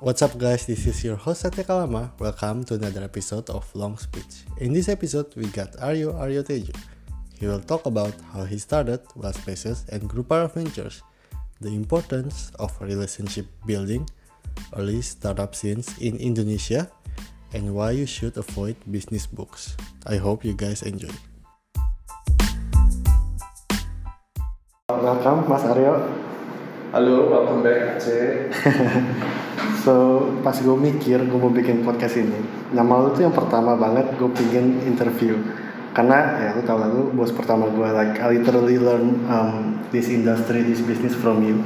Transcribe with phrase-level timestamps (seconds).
[0.00, 2.08] What's up guys, this is your host Satya Kalama.
[2.18, 4.48] Welcome to another episode of Long Speech.
[4.56, 6.72] In this episode, we got Aryo Aryo Tejo.
[7.36, 11.02] He will talk about how he started Well Spaces and Grupara Ventures,
[11.60, 14.08] the importance of relationship building,
[14.72, 16.88] early startup scenes in Indonesia,
[17.52, 19.76] and why you should avoid business books.
[20.08, 21.12] I hope you guys enjoy.
[24.88, 26.08] Welcome Mas Aryo.
[26.88, 29.36] Halo, welcome back Aceh.
[29.80, 32.36] So pas gue mikir gue mau bikin podcast ini
[32.76, 35.40] Nama lu tuh yang pertama banget gue pingin interview
[35.96, 40.12] Karena ya lu tau lah lu bos pertama gue Like I literally learn um, this
[40.12, 41.64] industry, this business from you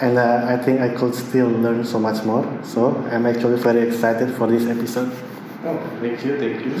[0.00, 3.84] And uh, I think I could still learn so much more So I'm actually very
[3.84, 5.12] excited for this episode
[5.60, 6.72] Oh, thank you, thank you.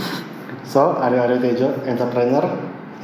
[0.64, 2.48] So Aryo Aryo Tejo, entrepreneur,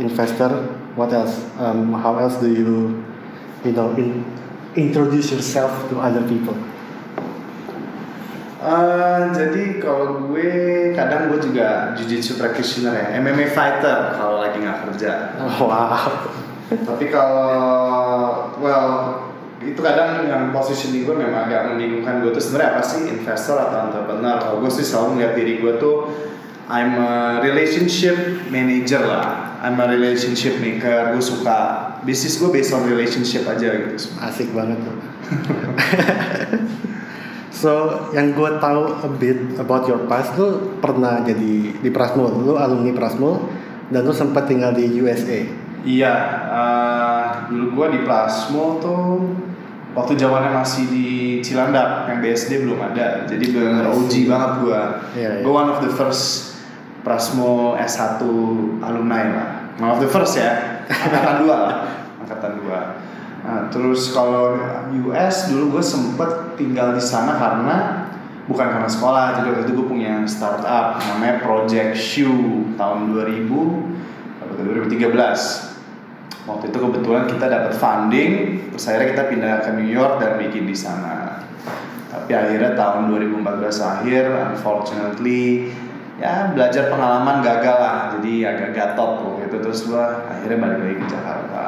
[0.01, 0.49] investor,
[0.97, 1.45] what else?
[1.61, 3.05] Um, how else do you,
[3.61, 4.25] you know, in,
[4.73, 6.57] introduce yourself to other people?
[8.67, 10.51] Uh, jadi kalau gue
[10.91, 15.39] kadang gue juga jujitsu practitioner ya, MMA fighter kalau lagi nggak kerja.
[15.63, 16.27] Wow.
[16.67, 17.63] Tapi kalau
[18.59, 19.23] well
[19.63, 23.87] itu kadang yang posisi gue memang agak membingungkan gue tuh sebenarnya apa sih investor atau
[23.87, 24.43] entrepreneur?
[24.43, 25.97] Kalau gue sih selalu melihat diri gue tuh
[26.67, 28.19] I'm a relationship
[28.51, 29.63] manager lah.
[29.63, 31.15] I'm a relationship maker.
[31.15, 34.11] Gue suka bisnis gue based on relationship aja gitu.
[34.19, 34.97] Asik banget tuh.
[37.57, 37.73] so,
[38.13, 42.93] yang gue tahu a bit about your past, lu pernah jadi di Prasmul, lu alumni
[42.93, 43.49] Prasmul,
[43.89, 45.41] dan lu sempat tinggal di USA.
[45.87, 46.15] Iya,
[46.51, 49.23] uh, dulu gua di Plasmo tuh
[49.95, 51.07] waktu zamannya masih di
[51.47, 54.81] Cilandak, yang BSD belum ada, jadi benar OG banget gua.
[55.15, 55.43] Iya, iya.
[55.47, 56.59] Gua one of the first
[57.07, 58.19] Prasmo S1
[58.83, 59.49] alumni lah.
[59.79, 61.77] One of the first ya, angkatan dua lah,
[62.27, 62.81] angkatan dua.
[63.47, 64.59] Nah, terus kalau
[65.07, 67.77] US dulu gue sempet tinggal di sana karena
[68.47, 74.51] bukan karena sekolah, jadi waktu itu gue punya startup namanya Project Shoe tahun 2000 apa
[74.55, 75.77] tuh, 2013
[76.47, 78.31] waktu itu kebetulan kita dapat funding
[78.71, 81.43] terus akhirnya kita pindah ke New York dan bikin di sana.
[82.07, 83.43] Tapi akhirnya tahun 2014
[83.83, 84.25] akhir
[84.55, 85.75] unfortunately
[86.17, 90.97] ya belajar pengalaman gagal lah jadi agak gatot tuh gitu terus gua akhirnya balik lagi
[91.03, 91.65] ke Jakarta.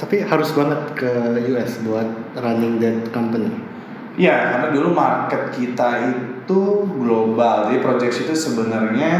[0.00, 1.12] Tapi harus banget ke
[1.54, 3.69] US buat running that company.
[4.18, 6.60] Iya, karena dulu market kita itu
[6.98, 7.70] global.
[7.70, 9.12] Jadi project itu sebenarnya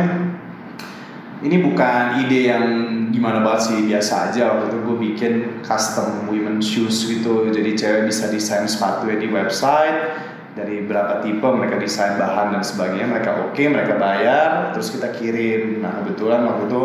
[1.40, 2.66] ini bukan ide yang
[3.14, 4.50] gimana banget sih biasa aja.
[4.50, 7.46] Waktu itu gue bikin custom women shoes gitu.
[7.48, 10.26] Jadi cewek bisa desain sepatu di website.
[10.50, 15.78] Dari berapa tipe mereka desain bahan dan sebagainya mereka oke mereka bayar terus kita kirim.
[15.78, 16.82] Nah kebetulan waktu itu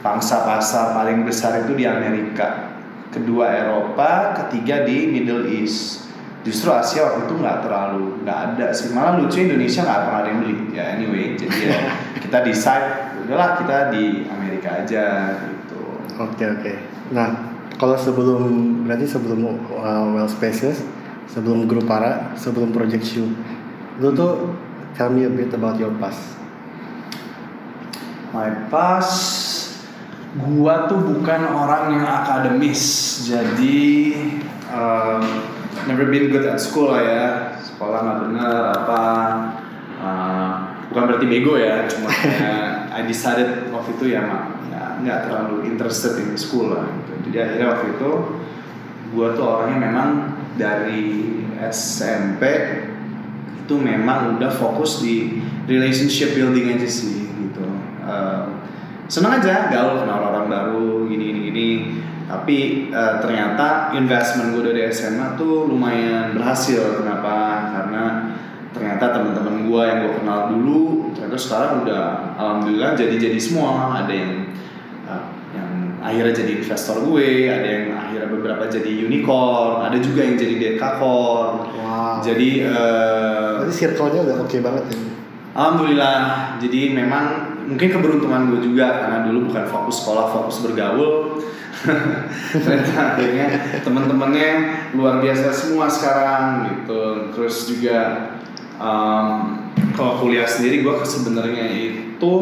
[0.00, 2.72] pangsa pasar paling besar itu di Amerika.
[3.12, 6.11] Kedua Eropa ketiga di Middle East
[6.42, 10.28] justru Asia waktu itu nggak terlalu nggak ada sih malah lucu Indonesia nggak pernah ada
[10.28, 11.78] yang beli ya anyway jadi ya
[12.26, 12.88] kita decide
[13.22, 15.04] udahlah kita di Amerika aja
[15.38, 15.80] gitu
[16.20, 16.72] Oke oke.
[17.08, 20.84] Nah, kalau sebelum berarti sebelum uh, Well Spaces,
[21.24, 23.32] sebelum Grupara, sebelum Project Shoe,
[23.96, 24.52] lu tuh
[24.92, 26.42] tell me a bit about your past.
[28.32, 29.12] my past
[30.40, 32.80] gua tuh bukan orang yang akademis
[33.28, 33.92] jadi
[34.72, 35.51] um,
[35.88, 37.26] never been good at school lah ya.
[37.62, 39.02] Sekolah nggak bener apa
[40.02, 40.52] uh,
[40.92, 45.72] bukan berarti bego ya cuma kayak I decided waktu itu ya mak nggak nggak terlalu
[45.72, 47.32] interested in school lah gitu.
[47.32, 48.10] jadi akhirnya waktu itu
[49.16, 50.08] gua tuh orangnya memang
[50.60, 51.40] dari
[51.72, 52.42] SMP
[53.64, 57.64] itu memang udah fokus di relationship building aja sih gitu.
[58.04, 58.60] Uh,
[59.08, 61.68] senang aja gaul kenal orang baru gini gini gini
[62.32, 68.04] tapi uh, ternyata investment gue dari SMA tuh lumayan berhasil kenapa karena
[68.72, 74.08] ternyata teman-teman gue yang gue kenal dulu ternyata sekarang udah alhamdulillah jadi jadi semua ada
[74.08, 74.48] yang
[75.04, 80.40] uh, yang akhirnya jadi investor gue ada yang akhirnya beberapa jadi unicorn ada juga yang
[80.40, 82.24] jadi dekakor Wow.
[82.24, 84.98] jadi uh, Berarti circle-nya udah oke banget ya.
[85.52, 86.18] Alhamdulillah,
[86.56, 87.24] jadi memang
[87.68, 91.44] mungkin keberuntungan gue juga karena dulu bukan fokus sekolah, fokus bergaul.
[92.64, 93.46] Ternyata akhirnya
[93.82, 94.50] teman-temannya
[94.94, 97.32] luar biasa semua sekarang gitu.
[97.34, 97.98] Terus juga
[98.78, 99.58] um,
[99.92, 102.32] kalau kuliah sendiri gue sebenarnya itu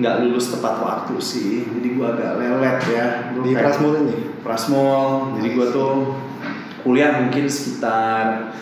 [0.00, 1.68] nggak lulus tepat waktu sih.
[1.68, 3.06] Jadi gue agak lelet ya.
[3.36, 4.16] Gua Di Prasmul ini.
[4.40, 5.08] Prasmul.
[5.40, 5.92] Jadi gue tuh
[6.80, 8.56] kuliah mungkin sekitar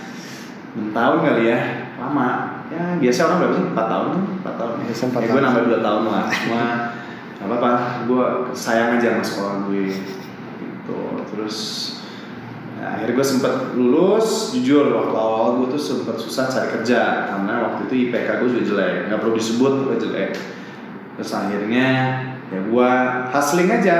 [0.74, 1.58] 6 tahun kali ya,
[1.98, 2.60] lama.
[2.68, 3.66] Ya biasa orang berapa sih?
[3.72, 4.72] 4 tahun tuh, 4 tahun.
[4.84, 5.46] Biasa empat ya, gue tahun.
[5.46, 6.26] nambah 2 tahun lah.
[6.28, 6.62] Cuma
[7.38, 7.72] gak apa-apa,
[8.10, 9.94] gue sayang aja sama sekolah gue.
[9.94, 11.00] Gitu.
[11.30, 11.56] Terus
[12.78, 17.66] Nah, akhirnya gue sempet lulus, jujur waktu awal gue tuh sempet susah cari kerja karena
[17.66, 20.30] waktu itu IPK gue juga jelek, nggak perlu disebut gue jelek.
[21.18, 21.86] Terus akhirnya
[22.48, 22.90] ya gue
[23.34, 23.98] hustling aja,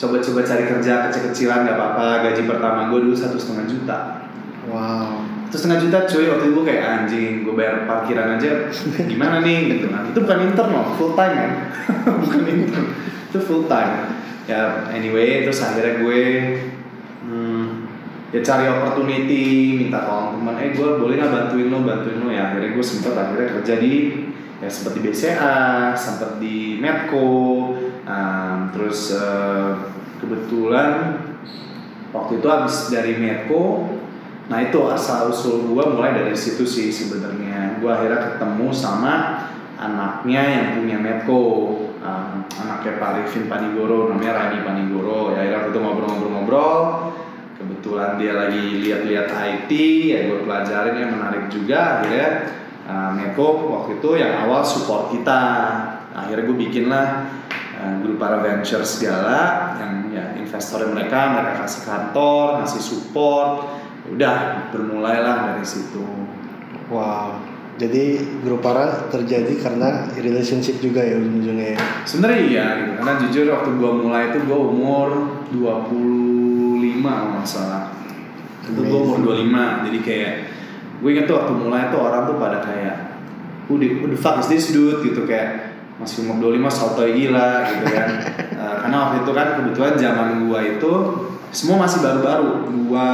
[0.00, 2.06] coba-coba cari kerja kecil-kecilan nggak apa-apa.
[2.32, 3.98] Gaji pertama gue dulu satu setengah juta.
[4.72, 5.28] Wow.
[5.52, 8.72] Satu setengah juta cuy waktu itu gue kayak anjing, gue bayar parkiran aja
[9.12, 9.76] gimana nih?
[9.76, 10.08] Gitu kan.
[10.08, 11.52] Itu bukan intern loh, full time kan,
[12.24, 12.88] bukan intern,
[13.28, 14.16] itu full time.
[14.48, 16.20] Ya anyway, terus akhirnya gue
[17.28, 17.68] hmm,
[18.32, 22.32] ya cari opportunity minta tolong teman eh gue boleh nggak bantuin lo bantuin lo?
[22.32, 23.92] Ya akhirnya gue sempet akhirnya kerja di
[24.56, 27.28] ya sempet di BCA sempet di Medco
[28.08, 31.20] um, terus uh, kebetulan
[32.08, 34.00] waktu itu habis dari Medco
[34.50, 37.78] nah itu asal usul gue mulai dari situ sih sebenarnya.
[37.78, 39.46] Gue akhirnya ketemu sama
[39.78, 41.42] anaknya yang punya Medco.
[42.02, 45.34] Um, anaknya Pak Rifin Panigoro namanya Rani Panigoro.
[45.34, 46.78] Ya akhirnya waktu itu ngobrol-ngobrol-ngobrol.
[47.62, 49.70] Kebetulan dia lagi lihat-lihat IT
[50.10, 52.02] ya gue pelajarin yang menarik juga.
[52.02, 52.28] Akhirnya
[52.90, 55.42] uh, Meko waktu itu yang awal support kita.
[56.10, 57.30] Akhirnya gue bikin lah
[57.78, 64.68] uh, grup para venture segala yang ya investor mereka mereka kasih kantor ngasih support udah
[64.74, 66.02] bermulailah dari situ.
[66.90, 67.38] Wow.
[67.80, 71.80] Jadi grup para terjadi karena relationship juga ya ujung-ujungnya ya.
[72.04, 72.90] sebenarnya iya gitu.
[73.00, 75.08] Karena jujur waktu gue mulai itu gue umur
[75.50, 77.84] 25 kalau nggak salah.
[78.68, 80.32] Itu gue umur 25 jadi kayak
[81.02, 82.96] gue inget tuh waktu mulai tuh orang tuh pada kayak
[83.66, 85.00] who the, who the fuck is this dude?
[85.00, 88.08] Gitu kayak masih umur 25 sotoy gila gitu kan.
[88.62, 90.92] Eh, karena waktu itu kan kebetulan zaman gua itu
[91.50, 92.70] semua masih baru-baru.
[92.86, 93.10] Gua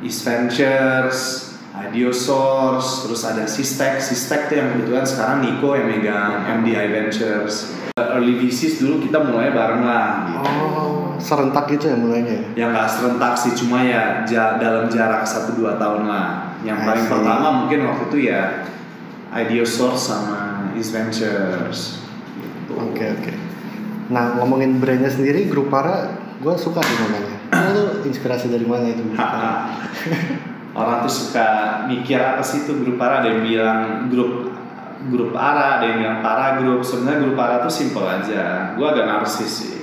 [0.00, 6.86] East Ventures Ideosource, terus ada Sistek, Sistek tuh yang kebetulan sekarang Nico yang megang MDI
[6.90, 7.72] Ventures.
[7.96, 12.44] Early VCs dulu kita mulai bareng lah gitu Oh, serentak gitu ya mulainya ya.
[12.64, 14.24] yang nggak serentak sih cuma ya
[14.56, 17.12] dalam jarak 1-2 tahun lah yang I paling see.
[17.12, 18.42] pertama mungkin waktu itu ya
[19.30, 20.38] Ideosource sama
[20.74, 22.02] East Ventures
[22.34, 22.72] gitu.
[22.74, 23.32] Oke oke.
[24.10, 26.10] Nah ngomongin brandnya sendiri, grup para,
[26.40, 27.29] gue suka sih namanya.
[27.68, 29.02] Itu inspirasi dari mana itu?
[30.70, 31.48] orang tuh suka
[31.90, 33.20] mikir apa sih itu grup para?
[33.20, 34.32] Ada yang bilang grup
[35.08, 36.80] grup para ada yang bilang para grup.
[36.80, 38.74] Sebenarnya grup para tuh simple aja.
[38.76, 39.76] Gue agak narsis sih.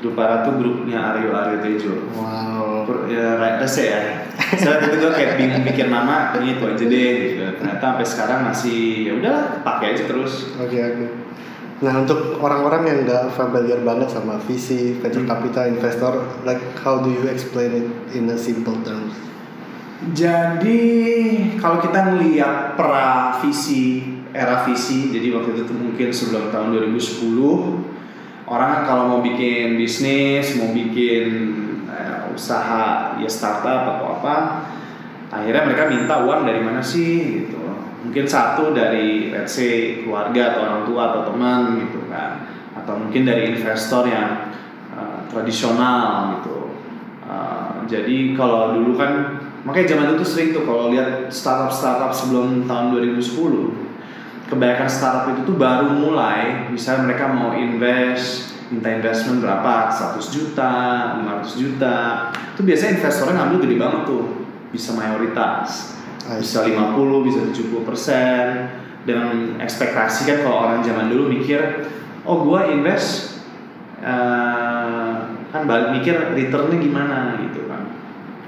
[0.00, 1.94] Grup para tuh grupnya Aryo Aryo Tejo.
[2.12, 2.84] Wow.
[3.08, 4.00] Ya right, rese ya.
[4.34, 7.42] Saya itu gue kayak bingung bikin nama ini itu aja deh gitu.
[7.62, 10.52] Ternyata sampai sekarang masih ya udahlah pakai aja terus.
[10.60, 11.23] Oke oke.
[11.84, 17.12] Nah untuk orang-orang yang nggak familiar banget sama VC, venture capital, investor, like how do
[17.12, 19.12] you explain it in a simple terms?
[20.12, 20.82] jadi
[21.56, 24.04] kalau kita ngelihat pra visi
[24.34, 30.60] era visi jadi waktu itu tuh mungkin sebelum tahun 2010 orang kalau mau bikin bisnis
[30.60, 31.24] mau bikin
[31.88, 34.36] eh, usaha ya startup atau apa
[35.32, 37.63] akhirnya mereka minta uang dari mana sih gitu
[38.14, 42.46] mungkin satu dari let's say keluarga atau orang tua atau teman gitu kan.
[42.78, 44.54] Atau mungkin dari investor yang
[44.94, 46.78] eh, tradisional gitu.
[47.26, 52.68] Uh, jadi kalau dulu kan makanya zaman itu sering tuh kalau lihat startup startup sebelum
[52.68, 53.16] tahun 2010
[54.52, 59.88] kebanyakan startup itu tuh baru mulai misalnya mereka mau invest minta investment berapa?
[59.88, 60.70] 100 juta
[61.18, 61.96] 500 juta.
[62.54, 64.24] Itu biasanya investornya ngambil gede banget tuh
[64.70, 65.93] bisa mayoritas
[66.40, 66.72] bisa see.
[66.72, 68.46] 50 bisa 70 persen.
[69.04, 71.60] Dengan ekspektasi kan kalau orang zaman dulu mikir
[72.24, 73.36] oh gua invest
[74.00, 75.12] eh,
[75.52, 77.92] kan balik mikir returnnya gimana gitu kan.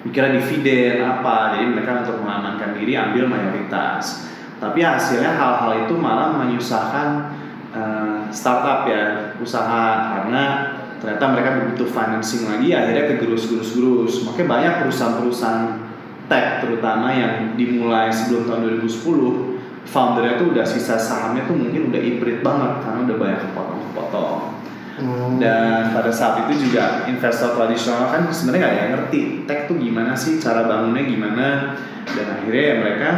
[0.09, 4.25] Mikirnya dividen apa jadi mereka untuk mengamankan diri ambil mayoritas.
[4.57, 7.37] Tapi hasilnya hal-hal itu malah menyusahkan
[7.77, 10.17] eh, startup ya usaha.
[10.17, 15.86] Karena ternyata mereka butuh financing lagi akhirnya kegerus-gerus-gerus makanya banyak perusahaan-perusahaan
[16.27, 22.01] tech terutama yang dimulai sebelum tahun 2010 foundernya tuh udah sisa sahamnya tuh mungkin udah
[22.03, 24.57] hybrid banget karena udah banyak kepotong-kepotong
[24.97, 25.37] Hmm.
[25.37, 29.77] dan pada saat itu juga investor tradisional kan sebenarnya nggak ada yang ngerti tech tuh
[29.77, 31.77] gimana sih cara bangunnya gimana
[32.09, 33.11] dan akhirnya ya mereka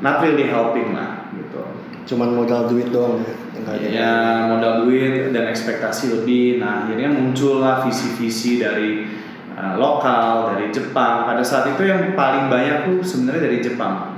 [0.00, 1.60] not really helping lah gitu
[2.08, 3.36] Cuman modal duit doang ya.
[3.84, 4.12] ya
[4.48, 9.12] modal duit dan ekspektasi lebih nah akhirnya muncullah visi-visi dari
[9.58, 14.14] uh, lokal dari Jepang pada saat itu yang paling banyak tuh sebenarnya dari Jepang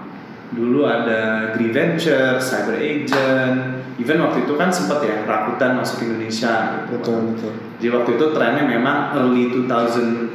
[0.51, 3.59] dulu ada Green Venture, Cyber Agent,
[3.97, 6.99] even waktu itu kan sempat ya Rakuten masuk Indonesia gitu.
[6.99, 7.53] Betul betul.
[7.79, 10.35] Jadi waktu itu trennya memang early 2010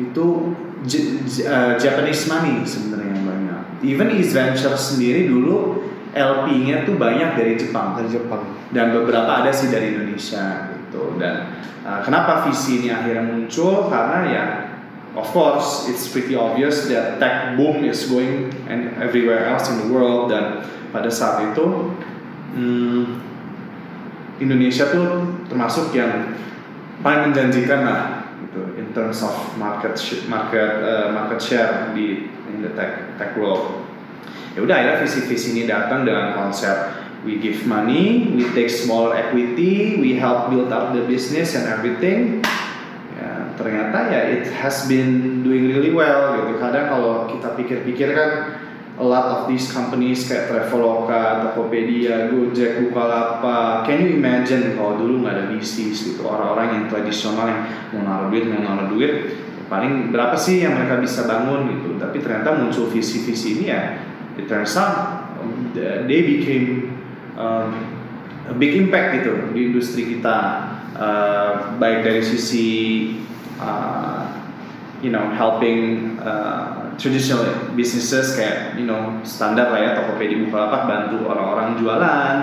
[0.00, 0.26] itu
[0.80, 3.60] J- J- uh, Japanese money sebenarnya yang banyak.
[3.84, 8.42] Even East Venture sendiri dulu LP-nya tuh banyak dari Jepang Dari Jepang.
[8.72, 11.14] dan beberapa ada sih dari Indonesia gitu.
[11.22, 11.54] Dan
[11.86, 14.44] uh, kenapa visi ini akhirnya muncul karena ya
[15.14, 19.88] of course it's pretty obvious that tech boom is going and everywhere else in the
[19.94, 21.94] world dan pada saat itu
[22.58, 23.22] hmm,
[24.42, 26.34] Indonesia tuh termasuk yang
[27.06, 28.02] paling menjanjikan lah
[28.42, 29.94] gitu in terms of market
[30.26, 33.86] market uh, market share di in the tech tech world.
[34.58, 40.00] Ya udah akhirnya visi-visi ini datang dengan konsep we give money, we take small equity,
[40.00, 42.40] we help build up the business and everything.
[43.20, 46.56] Ya, ternyata ya it has been doing really well gitu.
[46.56, 48.30] Kadang kalau kita pikir-pikir kan
[49.00, 53.88] a lot of these companies kayak Traveloka, Tokopedia, Gojek, Bukalapak.
[53.88, 57.60] Can you imagine kalau dulu nggak ada bisnis gitu orang-orang yang tradisional yang
[57.96, 59.12] mau naruh duit, mau naruh duit,
[59.68, 62.00] paling berapa sih yang mereka bisa bangun gitu.
[62.00, 64.00] Tapi ternyata muncul visi-visi ini ya,
[64.40, 65.72] it turns out um,
[66.08, 66.99] they became
[67.40, 67.68] um,
[68.60, 70.68] big impact gitu di industri kita.
[71.00, 72.68] Uh, baik dari sisi
[73.56, 74.28] uh,
[75.00, 81.24] you know helping uh, traditional businesses kayak you know standar lah ya Tokopedia Bukalapak bantu
[81.24, 82.36] orang-orang jualan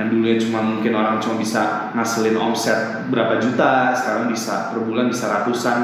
[0.00, 5.12] yang dulunya cuma mungkin orang cuma bisa ngasilin omset berapa juta sekarang bisa per bulan
[5.12, 5.78] bisa ratusan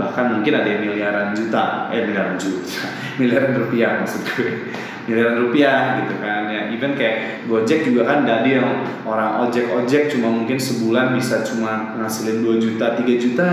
[0.00, 2.88] bahkan mungkin ada yang miliaran juta eh miliaran juta
[3.20, 4.72] miliaran rupiah maksud gue
[5.06, 6.50] miliaran rupiah gitu kan.
[6.50, 11.46] Ya even kayak Gojek juga kan dari yang orang ojek ojek cuma mungkin sebulan bisa
[11.46, 13.50] cuma ngasilin 2 juta 3 juta.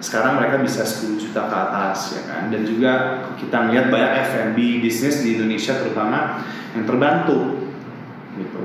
[0.00, 2.42] Sekarang mereka bisa 10 juta ke atas ya kan.
[2.48, 6.40] Dan juga kita ngeliat banyak F&B bisnis di Indonesia terutama
[6.72, 7.68] yang terbantu
[8.40, 8.64] gitu.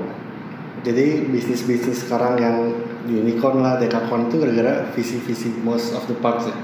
[0.80, 2.56] Jadi bisnis-bisnis sekarang yang
[3.04, 6.56] unicorn lah, dekakorn itu gara-gara visi-visi most of the parts ya.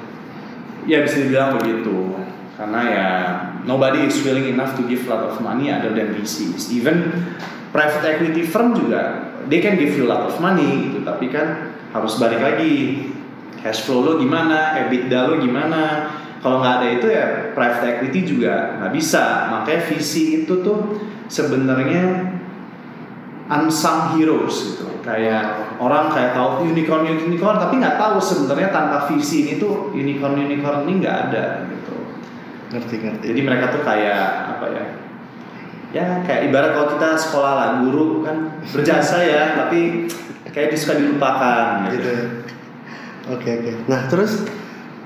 [0.87, 2.17] ya bisa dibilang begitu
[2.57, 3.09] karena ya
[3.69, 7.13] nobody is willing enough to give lot of money other than VCs even
[7.71, 11.03] private equity firm juga they can give you lot of money gitu.
[11.07, 13.07] Tapi kan harus balik lagi
[13.63, 16.13] cash flow lo gimana EBITDA lo gimana.
[16.43, 19.51] Kalau nggak ada itu ya private equity juga nggak bisa.
[19.51, 22.35] Makanya visi itu tuh sebenarnya
[23.51, 24.87] unsung heroes gitu.
[25.03, 30.35] Kayak orang kayak tahu unicorn unicorn tapi nggak tahu sebenarnya tanpa visi ini tuh unicorn
[30.35, 31.45] unicorn ini nggak ada
[32.67, 33.25] gitu Ngerti-ngerti.
[33.31, 34.85] jadi mereka tuh kayak apa ya
[35.93, 40.11] ya kayak ibarat kalau kita sekolah lah guru kan berjasa ya tapi
[40.47, 42.13] kayak suka dilupakan gitu, Gitu.
[43.27, 43.73] Oke oke.
[43.87, 44.47] Nah terus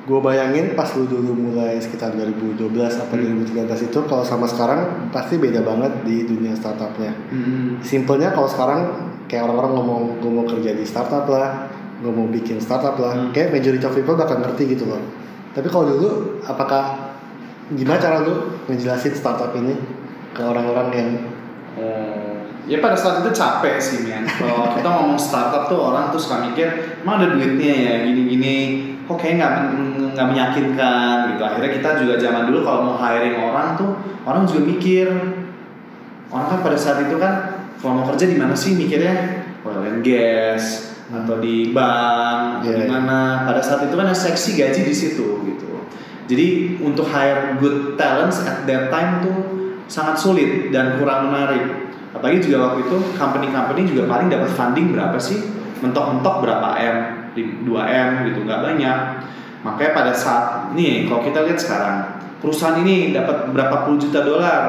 [0.00, 2.58] gue bayangin pas lu dulu mulai sekitar 2012
[2.96, 3.44] apa Hmm.
[3.44, 7.12] 2013 itu kalau sama sekarang pasti beda banget di dunia startupnya.
[7.28, 7.80] Hmm.
[7.80, 8.80] Simpelnya kalau sekarang
[9.24, 13.30] kayak orang-orang ngomong gue mau kerja di startup lah, gue mau bikin startup lah, Hmm.
[13.30, 15.00] kayak majority of people bakal ngerti gitu loh.
[15.50, 16.08] Tapi kalau dulu,
[16.42, 17.09] apakah
[17.74, 19.74] gimana cara lu ngejelasin startup ini
[20.34, 21.10] ke orang-orang yang
[21.78, 24.26] Oh, ya pada saat itu capek sih men.
[24.26, 26.66] Kalau kita ngomong startup tuh orang tuh suka mikir,
[27.06, 28.56] emang ada duitnya ya gini-gini.
[29.06, 29.52] Kok kayak nggak
[30.18, 31.42] nggak meyakinkan gitu.
[31.46, 33.94] Akhirnya kita juga zaman dulu kalau mau hiring orang tuh
[34.26, 35.08] orang juga mikir.
[36.34, 40.02] Orang kan pada saat itu kan kalau mau kerja di mana sih mikirnya oil and
[40.02, 42.90] gas atau di bank Iya, di iya.
[42.90, 43.46] mana.
[43.46, 45.86] Pada saat itu kan yang seksi gaji di situ gitu.
[46.30, 49.36] Jadi untuk hire good talents at that time tuh
[49.90, 51.90] sangat sulit dan kurang menarik.
[52.14, 55.42] Apalagi juga waktu itu company-company juga paling dapat funding berapa sih?
[55.82, 56.96] Mentok-mentok berapa M?
[57.34, 58.98] 2 M gitu, nggak banyak.
[59.66, 61.96] Makanya pada saat nih, kalau kita lihat sekarang
[62.38, 64.62] perusahaan ini dapat berapa puluh juta dolar,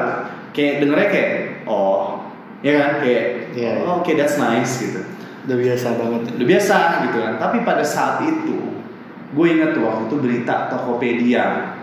[0.50, 1.30] kayak dengernya kayak
[1.66, 2.26] oh,
[2.62, 3.84] ya kan kayak Iya, iya.
[3.84, 5.00] oh, oke that's nice gitu
[5.42, 6.20] udah biasa banget.
[6.38, 6.76] udah biasa
[7.08, 8.56] gitu kan tapi pada saat itu
[9.32, 11.76] gue inget tuh waktu itu berita Tokopedia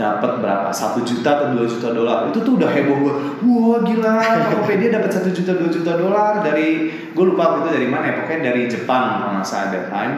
[0.00, 0.72] dapat berapa?
[0.72, 2.32] Satu juta atau dua juta dolar.
[2.32, 4.16] Itu tuh udah heboh gue wah gila.
[4.48, 8.14] Tokopedia dapat satu juta dua juta dolar dari gue lupa waktu itu dari mana ya.
[8.24, 10.14] Pokoknya dari Jepang kalau nggak salah that time.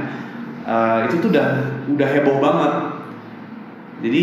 [0.62, 1.46] Eh, itu tuh udah
[1.90, 2.72] udah heboh banget.
[4.06, 4.22] Jadi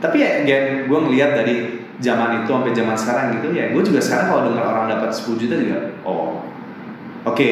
[0.00, 1.56] tapi ya again gue ngelihat dari
[1.98, 3.68] zaman itu sampai zaman sekarang gitu ya.
[3.76, 5.78] Gue juga sekarang kalau dengar orang dapat 10 juta juga
[6.08, 6.48] oh
[7.28, 7.50] oke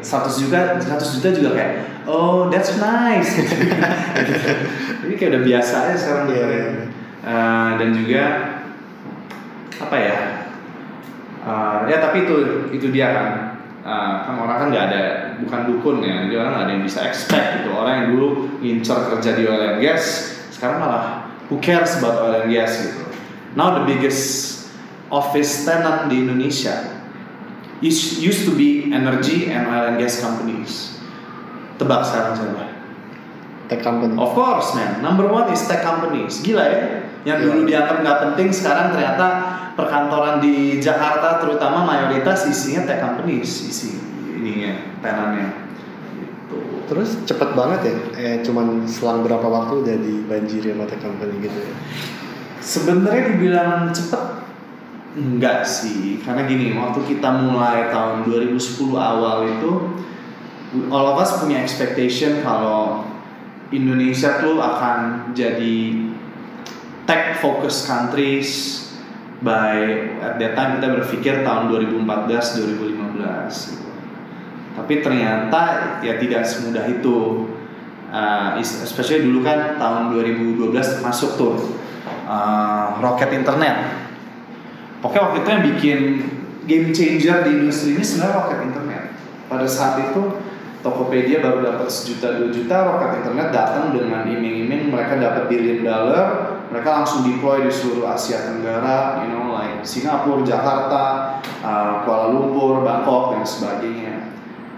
[0.00, 1.72] 100 juta 100 juta juga kayak
[2.06, 3.34] oh that's nice.
[5.04, 6.64] Jadi kayak udah biasa aja sekarang Iya, dengerin.
[6.64, 6.84] iya.
[7.28, 8.22] Eh, dan juga
[9.78, 10.18] apa ya
[11.38, 12.34] Eh, ya tapi itu
[12.74, 13.28] itu dia kan.
[13.88, 15.02] Eh, kan orang kan nggak ada
[15.40, 16.28] bukan dukun ya.
[16.28, 17.72] Jadi orang nggak ada yang bisa expect gitu.
[17.72, 18.28] Orang yang dulu
[18.60, 23.00] ngincer kerja di oil and gas sekarang malah who cares about oil and gas gitu.
[23.56, 24.54] Now the biggest
[25.08, 26.97] office tenant di Indonesia
[27.80, 30.98] is used to be energy and oil and gas companies
[31.78, 32.64] tebak sekarang siapa
[33.68, 34.16] Tech company.
[34.16, 36.40] Of course man, number one is tech companies.
[36.40, 37.44] Gila ya, yang Iya.
[37.44, 39.26] dulu dianggap nggak penting sekarang ternyata
[39.76, 44.00] perkantoran di Jakarta terutama mayoritas isinya tech companies isi
[44.40, 44.72] ininya
[45.04, 45.68] tenannya.
[46.16, 46.58] Gitu.
[46.88, 51.58] terus cepet banget ya eh cuman selang berapa waktu udah dibanjiri sama tech company gitu
[51.60, 51.72] ya
[52.64, 54.47] Sebenarnya dibilang cepet
[55.18, 59.70] enggak sih, karena gini waktu kita mulai tahun 2010 awal itu
[60.92, 63.02] all of us punya expectation kalau
[63.74, 65.76] Indonesia tuh akan jadi
[67.08, 68.84] tech focused countries
[69.40, 69.76] by
[70.20, 73.88] at that time kita berpikir tahun 2014 2015 gitu.
[74.78, 75.62] Tapi ternyata
[76.04, 77.48] ya tidak semudah itu.
[78.08, 81.76] Uh, especially dulu kan tahun 2012 masuk tuh
[82.24, 83.97] uh, roket internet.
[84.98, 85.98] Pokoknya waktu itu yang bikin
[86.68, 89.02] game changer di industri ini sebenarnya roket internet.
[89.48, 90.22] Pada saat itu
[90.78, 96.54] Tokopedia baru dapat sejuta dua juta, roket internet datang dengan iming-iming mereka dapat billion dollar,
[96.70, 101.04] mereka langsung deploy di seluruh Asia Tenggara, you know like Singapura, Jakarta,
[101.66, 104.30] uh, Kuala Lumpur, Bangkok dan sebagainya.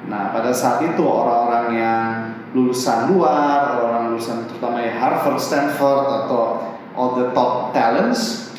[0.08, 2.08] Nah pada saat itu orang-orang yang
[2.56, 6.64] lulusan luar, orang-orang lulusan terutama ya Harvard, Stanford atau
[6.96, 8.49] all the top talents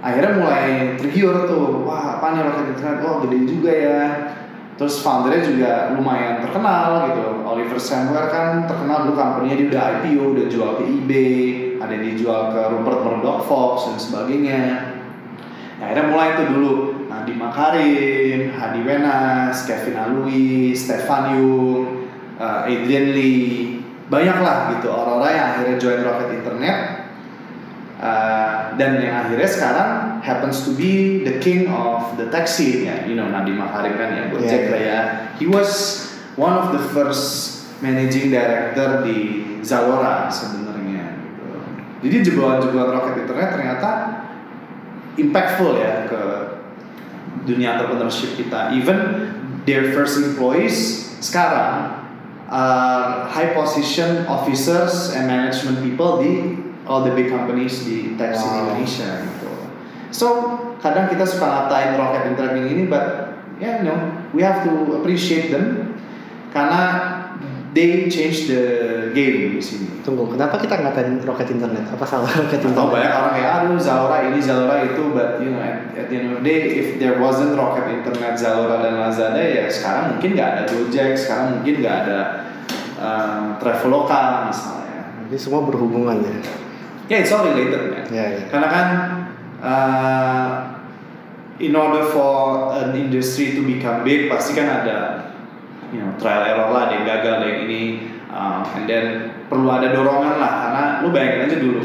[0.00, 0.64] akhirnya mulai
[0.96, 4.02] tergiur tuh wah apa nih roket internet wah gede juga ya.
[4.80, 7.44] Terus foundernya juga lumayan terkenal gitu.
[7.44, 11.36] Oliver Sandler kan terkenal dulu company-nya dia udah IPO udah jual ke eBay
[11.80, 14.60] ada yang dijual ke Rupert Murdoch Fox dan sebagainya.
[15.80, 16.74] Nah, akhirnya mulai itu dulu.
[17.08, 22.08] Nadiem Makarim, Hadi Wenas, Kevin Alui, Stefan Yung,
[22.40, 23.80] uh, Adrian Lee.
[24.08, 26.99] Banyak lah gitu orang-orang yang akhirnya join Rocket Internet
[28.00, 29.90] Uh, dan yang akhirnya sekarang
[30.24, 34.24] happens to be the king of the taxi ya you know Nadiem Makarim kan ya
[34.24, 34.32] Yeah.
[34.32, 35.00] Gojek lah ya
[35.36, 35.68] he was
[36.32, 41.44] one of the first managing director di Zalora sebenarnya gitu.
[42.08, 43.90] jadi jebolan-jebolan roket internet ternyata
[45.20, 46.22] impactful ya ke
[47.44, 49.28] dunia entrepreneurship kita even
[49.68, 52.00] their first employees sekarang
[52.48, 56.56] are high position officers and management people di
[56.90, 58.62] all the big companies di taxi di Wow.
[58.66, 59.50] Indonesia gitu.
[60.10, 60.26] So
[60.82, 63.30] kadang kita suka ngatain rocket internet ini, but
[63.62, 63.98] yeah, you know,
[64.34, 65.94] we have to appreciate them
[66.50, 66.82] karena
[67.70, 68.62] they change the
[69.14, 69.86] game di sini.
[70.02, 73.78] tunggu kenapa kita ngatain roket internet apa salah roket Atau internet banyak orang kayak aduh
[73.78, 76.98] Zalora ini Zalora itu, but you know at, at the end of the day if
[76.98, 81.74] there wasn't rocket internet Zalora dan Lazada ya sekarang mungkin nggak ada Gojek, sekarang mungkin
[81.86, 82.18] nggak ada
[82.98, 85.14] uh, Traveloka misalnya.
[85.30, 86.34] jadi semua berhubungan ya
[87.10, 88.06] Ya it's all related man.
[88.14, 88.86] ya ya Karena kan
[89.58, 90.48] uh,
[91.58, 95.28] in order for an industry to become big pasti kan ada
[95.90, 97.82] you know trial error lah, ada yang gagal, ada yang ini,
[98.30, 99.06] um, and then
[99.50, 101.82] perlu ada dorongan lah karena lu bayangin aja dulu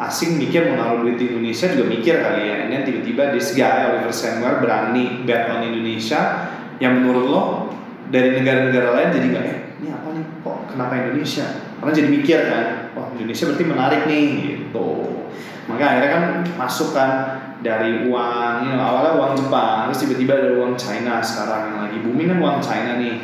[0.00, 3.56] asing mikir mau naruh duit di Indonesia juga mikir kali ya, and then tiba-tiba this
[3.56, 7.42] guy Oliver Sandler berani bet on Indonesia yang menurut lo
[8.12, 11.69] dari negara-negara lain jadi nggak eh ini apa nih kok kenapa Indonesia?
[11.80, 14.88] Karena jadi mikir kan, wah Indonesia berarti menarik nih gitu.
[15.66, 16.24] Maka akhirnya kan
[16.60, 17.10] masuk kan
[17.64, 21.98] dari uang, you know, awalnya uang Jepang, terus tiba-tiba ada uang China sekarang yang lagi
[22.04, 23.16] booming kan uang China nih.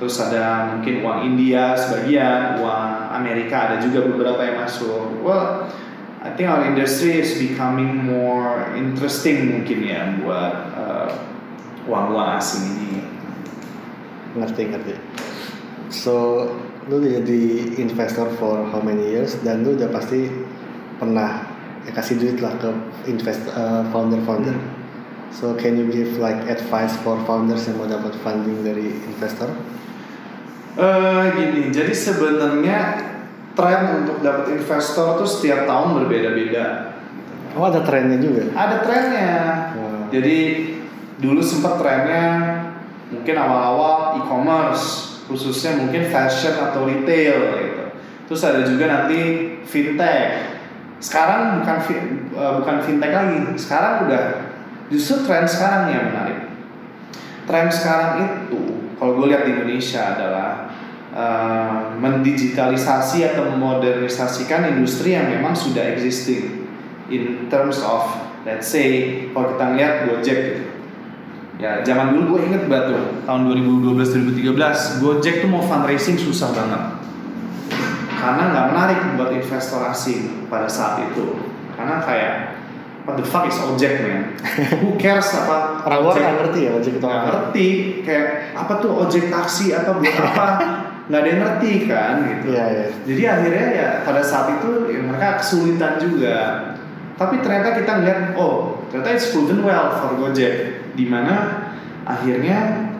[0.00, 5.20] Terus ada mungkin uang India sebagian, uang Amerika ada juga beberapa yang masuk.
[5.20, 5.68] Well,
[6.24, 11.08] I think our industry is becoming more interesting mungkin ya buat uh,
[11.84, 12.90] uang-uang asing ini.
[14.30, 14.94] ngerti ngerti
[15.90, 16.46] so
[16.88, 17.40] lu jadi
[17.76, 20.32] investor for how many years dan lu udah pasti
[20.96, 21.44] pernah
[21.84, 22.70] ya, kasih duit lah ke
[23.10, 23.44] invest
[23.92, 24.56] founder founder
[25.28, 29.52] so can you give like advice for founders yang mau dapat funding dari investor
[30.78, 32.78] Eh gini, jadi sebenarnya
[33.58, 36.94] tren untuk dapat investor tuh setiap tahun berbeda-beda.
[37.58, 39.34] oh ada trennya juga Ada trennya.
[39.74, 40.06] Wow.
[40.14, 40.38] Jadi
[41.18, 42.24] dulu sempat trennya
[43.10, 47.84] mungkin awal-awal e-commerce, khususnya mungkin fashion atau retail gitu.
[48.26, 49.18] Terus ada juga nanti
[49.62, 50.58] fintech.
[50.98, 51.76] Sekarang bukan
[52.34, 53.38] eh, bukan fintech lagi.
[53.54, 54.24] Sekarang udah
[54.90, 56.50] justru tren sekarang yang menarik.
[57.46, 58.60] Tren sekarang itu
[58.98, 60.70] kalau gue lihat di Indonesia adalah
[61.14, 66.66] eh, mendigitalisasi atau memodernisasikan industri yang memang sudah existing
[67.10, 68.06] in terms of
[68.46, 70.79] let's say kalau kita ngeliat Gojek gitu.
[71.60, 76.82] Ya, zaman dulu gue inget banget tuh tahun 2012-2013 Gojek tuh mau fundraising susah banget.
[78.16, 81.36] Karena nggak menarik buat investor asing pada saat itu.
[81.76, 82.56] Karena kayak
[83.04, 84.40] what the fuck is ojek man?
[84.80, 87.68] Who cares apa orang luar nggak ngerti ya ojek itu nggak ngerti
[88.08, 90.46] kayak apa tuh ojek taksi apa buat apa?
[91.12, 92.46] Nggak ada yang ngerti kan gitu.
[92.56, 92.86] Iya iya.
[93.04, 96.36] Jadi akhirnya ya pada saat itu ya mereka kesulitan juga.
[97.20, 101.68] Tapi ternyata kita ngeliat oh ternyata it's proven well for Gojek di mana
[102.04, 102.90] akhirnya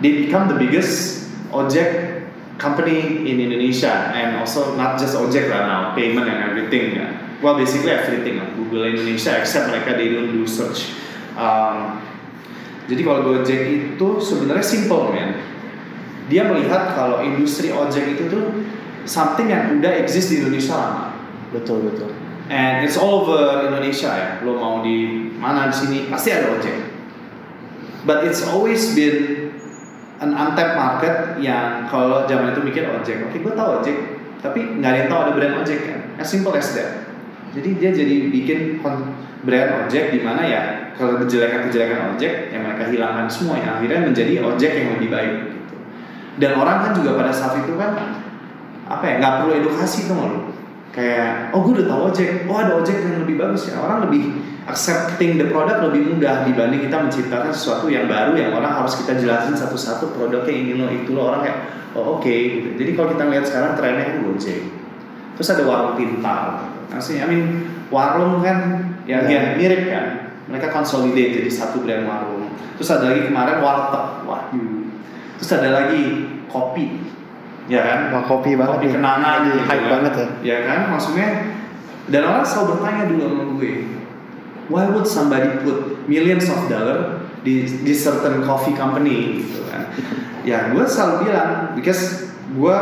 [0.00, 2.14] they become the biggest ojek
[2.58, 7.10] company in Indonesia and also not just Ojek lah now, payment and everything ya.
[7.42, 8.48] Well basically everything lah.
[8.54, 10.94] Google Indonesia except mereka they don't do search.
[11.34, 11.98] Um,
[12.86, 13.60] jadi kalau Gojek
[13.96, 15.40] itu sebenarnya simple man.
[16.30, 18.64] Dia melihat kalau industri ojek itu tuh
[19.04, 21.04] something yang udah exist di Indonesia lama.
[21.52, 22.08] Betul betul.
[22.48, 24.28] And it's all over Indonesia ya.
[24.40, 26.76] Lo mau di mana di sini pasti ada ojek.
[28.04, 29.48] But it's always been
[30.20, 33.96] an untapped market yang kalau zaman itu mikir ojek, oke gue tahu ojek,
[34.44, 36.00] tapi nggak ada yang tahu ada brand ojek kan.
[36.20, 37.08] As simple as that.
[37.56, 38.84] Jadi dia jadi bikin
[39.44, 40.62] brand ojek di mana ya
[40.94, 45.76] kalau kejelekan-kejelekan ojek yang mereka hilangkan semua yang akhirnya menjadi ojek yang lebih baik gitu.
[46.38, 48.20] Dan orang kan juga pada saat itu kan
[48.84, 50.52] apa ya nggak perlu edukasi tuh
[50.94, 54.53] kayak oh gue udah tahu ojek oh ada ojek yang lebih bagus ya orang lebih
[54.64, 59.20] accepting the product lebih mudah dibanding kita menciptakan sesuatu yang baru yang orang harus kita
[59.20, 61.58] jelasin satu-satu produknya ini loh itu loh orang kayak
[61.92, 62.68] oh oke gitu.
[62.80, 64.60] jadi kalau kita lihat sekarang trennya kan gojek
[65.36, 67.44] terus ada warung pintar Maksudnya, I mean
[67.90, 68.58] warung kan
[69.02, 69.26] ya, Ya.
[69.26, 70.06] ya mirip kan
[70.46, 74.88] mereka consolidate jadi satu brand warung terus ada lagi kemarin warteg wahyu
[75.36, 76.02] terus ada lagi
[76.46, 77.02] kopi
[77.66, 78.94] ya kan Wah kopi banget kopi nih.
[78.96, 79.90] kenangan Lagi gitu hype kan.
[79.90, 80.26] banget ya.
[80.44, 81.28] ya kan maksudnya
[82.04, 83.72] dan orang selalu bertanya dulu sama gue
[84.68, 89.84] why would somebody put millions of dollar di di certain coffee company gitu kan?
[90.44, 92.76] Ya gue selalu bilang because gue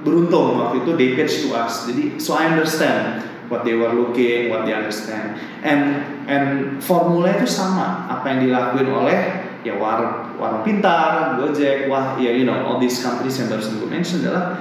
[0.00, 1.84] beruntung waktu itu they pitch to us.
[1.84, 3.20] Jadi so I understand
[3.52, 5.36] what they were looking what they understand.
[5.60, 9.20] And and formula itu sama apa yang dilakuin oleh
[9.62, 13.88] ya war warung pintar Gojek wah ya you know all these companies yang baru gue
[13.92, 14.58] mention adalah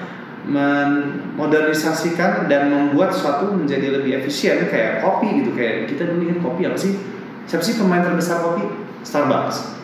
[0.47, 6.65] memodernisasikan dan membuat sesuatu menjadi lebih efisien kayak kopi gitu kayak kita dulu ingat kopi
[6.65, 6.97] apa sih?
[7.45, 8.61] Siapa sih pemain terbesar kopi?
[9.05, 9.77] Starbucks.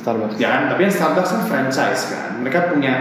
[0.00, 0.40] Starbucks.
[0.40, 0.62] ya kan?
[0.72, 2.40] Tapi yang Starbucks kan franchise kan.
[2.40, 2.94] Mereka punya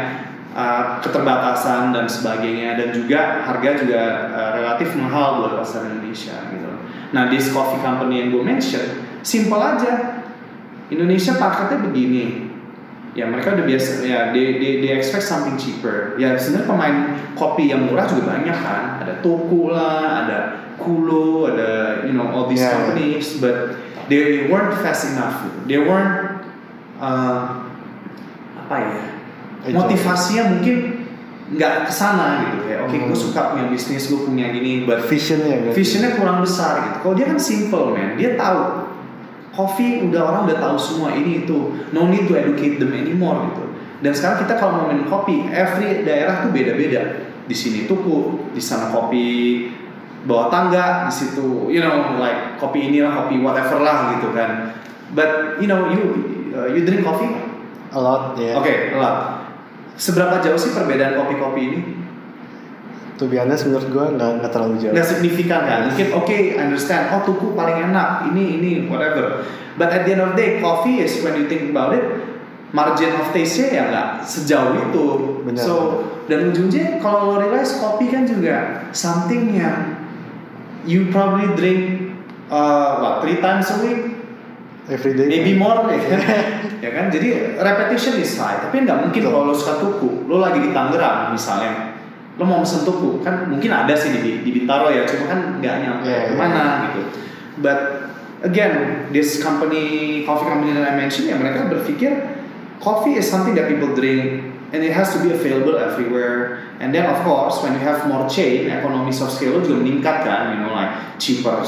[0.52, 4.02] uh, keterbatasan dan sebagainya dan juga harga juga
[4.34, 6.68] uh, relatif mahal buat pasar Indonesia gitu
[7.10, 8.86] nah this coffee company yang gue mention
[9.26, 10.22] simple aja.
[10.90, 12.49] Indonesia paketnya begini
[13.20, 16.96] ya mereka udah biasa ya they, they, they expect something cheaper ya sebenarnya pemain
[17.36, 20.40] kopi yang murah juga banyak kan ada Toko lah ada
[20.80, 22.78] Kulo ada you know all these Yeah, yeah.
[22.88, 23.76] companies but
[24.08, 26.48] they weren't fast enough they weren't
[26.98, 27.68] uh,
[28.56, 28.96] apa ya
[29.70, 30.78] motivasinya mungkin
[31.50, 33.18] nggak ke sana gitu kayak oke gue Hmm.
[33.18, 35.76] suka punya bisnis gue punya gini but Visionnya berarti.
[35.76, 36.98] visionnya kurang besar gitu.
[37.02, 38.89] Kalau dia kan simple man, dia tahu
[39.54, 43.64] coffee udah orang udah tahu semua ini itu, no need to educate them anymore gitu.
[44.00, 47.28] Dan sekarang kita kalau mau minum kopi, every daerah tuh beda-beda.
[47.50, 49.68] Di sini tuku, di sana kopi
[50.24, 54.78] bawah tangga, di situ you know like kopi inilah kopi whatever lah gitu kan.
[55.12, 56.02] But you know you
[56.54, 57.34] uh, you drink coffee?
[57.90, 58.54] A lot ya.
[58.62, 59.42] Oke, lah.
[60.00, 61.80] Seberapa jauh sih perbedaan kopi-kopi ini?
[63.20, 64.96] To be honest menurut gue nggak nggak terlalu jauh.
[64.96, 65.80] nggak signifikan kan?
[65.92, 67.12] Mungkin oke I understand.
[67.12, 68.32] Oh tuku paling enak.
[68.32, 69.44] Ini ini whatever.
[69.76, 72.04] But at the end of the day coffee is when you think about it
[72.72, 75.06] margin of taste-nya ya nggak sejauh itu.
[75.44, 75.76] Benar, so
[76.30, 79.98] dan ujungnya kalau lo realize kopi kan juga something yang
[80.86, 82.14] you probably drink
[82.54, 84.02] uh, what three times a week?
[84.90, 85.30] Every day.
[85.30, 86.22] maybe more ya kan?
[86.86, 87.12] Ya kan?
[87.12, 88.64] Jadi repetition is high.
[88.64, 90.26] Tapi nggak mungkin kalau lo suka tuku.
[90.32, 91.89] Lo lagi di Tangerang misalnya
[92.40, 95.76] lo mau pesen tuku kan mungkin ada sih di, di Bintaro ya cuma kan nggak
[95.84, 96.32] nyampe Yeah, yeah.
[96.32, 97.02] ke mana gitu
[97.60, 97.80] but
[98.48, 102.40] again this company coffee company that I mentioned ya mereka berpikir
[102.80, 107.04] coffee is something that people drink and it has to be available everywhere and then
[107.12, 110.72] of course when you have more chain economies of scale juga meningkat kan you know
[110.72, 111.60] like cheaper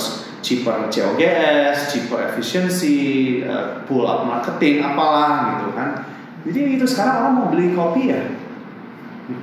[0.41, 6.01] cheaper COGS, cheaper efficiency, uh, pull up marketing, apalah gitu kan.
[6.41, 8.40] Jadi itu sekarang orang mau beli kopi ya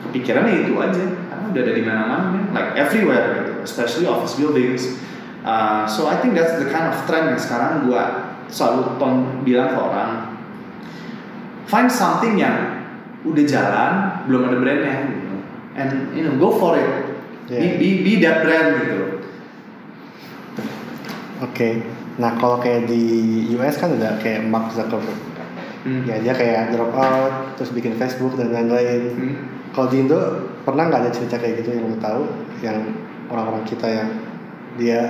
[0.08, 2.44] kepikirannya itu aja karena udah ada di mana-mana man.
[2.52, 5.00] like everywhere gitu, especially office buildings.
[5.42, 9.76] Uh, so I think that's the kind of trend yang sekarang gua selalu ton bilang
[9.76, 10.10] ke orang
[11.68, 12.80] find something yang
[13.22, 13.92] udah jalan
[14.24, 15.36] belum ada brandnya gitu
[15.76, 17.16] and you know go for it
[17.48, 17.80] Yeah.
[17.80, 19.24] be, be be that brand gitu
[21.38, 21.86] Oke.
[22.18, 25.22] Nah kalau kayak di US kan udah kayak Mark Zuckerberg.
[25.86, 26.02] Hmm.
[26.02, 29.02] Ya dia kayak drop out, terus bikin Facebook dan lain-lain.
[29.14, 29.34] Hmm.
[29.72, 30.18] Kalau di Indo
[30.64, 32.22] pernah nggak ada cerita kayak gitu yang lo tahu,
[32.64, 32.78] yang
[33.28, 34.10] orang-orang kita yang
[34.80, 35.00] dia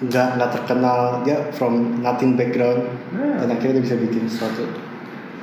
[0.00, 3.42] nggak nggak terkenal, dia from nothing background Nah.
[3.42, 4.64] dan akhirnya dia bisa bikin sesuatu.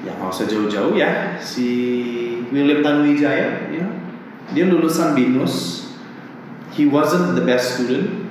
[0.05, 1.35] ya nggak usah jauh-jauh ya.
[1.41, 1.67] Si
[2.53, 3.87] William Tanuwijaya ya
[4.53, 5.85] dia lulusan binus.
[6.77, 8.29] He wasn't the best student.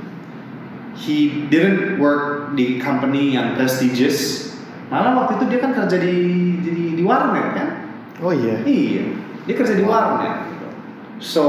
[0.97, 4.49] He didn't work di company yang prestigious.
[4.89, 6.15] Malah waktu itu dia kan kerja di
[6.63, 7.69] di, di warnet kan?
[8.23, 8.65] Oh iya.
[8.65, 10.69] iya dia kerja di warnet gitu.
[11.23, 11.43] so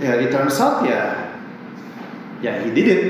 [0.00, 1.30] ya it turns out ya
[2.40, 3.02] ya he did it.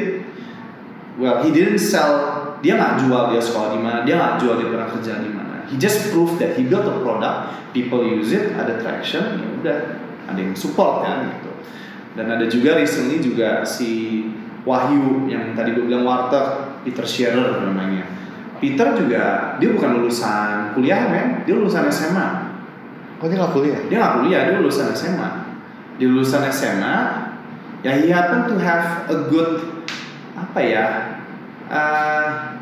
[1.17, 4.69] Well he didn't sell dia nggak jual dia sekolah di mana dia nggak jual dia
[4.69, 5.65] pernah kerja di mana.
[5.71, 9.79] He just proved that he built a product people use it ada traction ya udah
[10.27, 11.51] ada yang support kan gitu.
[12.19, 14.27] Dan ada juga recently juga si
[14.67, 18.05] Wahyu yang tadi gue bilang warteg Peter Scherer namanya.
[18.61, 21.47] Peter juga dia bukan lulusan kuliah men.
[21.49, 22.50] Dia lulusan SMA
[23.21, 23.81] Oh dia nggak kuliah?
[23.85, 25.29] dia nggak kuliah dia lulusan SMA
[26.01, 26.97] dia lulusan SMA
[27.85, 29.85] ya he happen to have a good
[30.33, 30.87] apa ya
[31.69, 32.57] uh,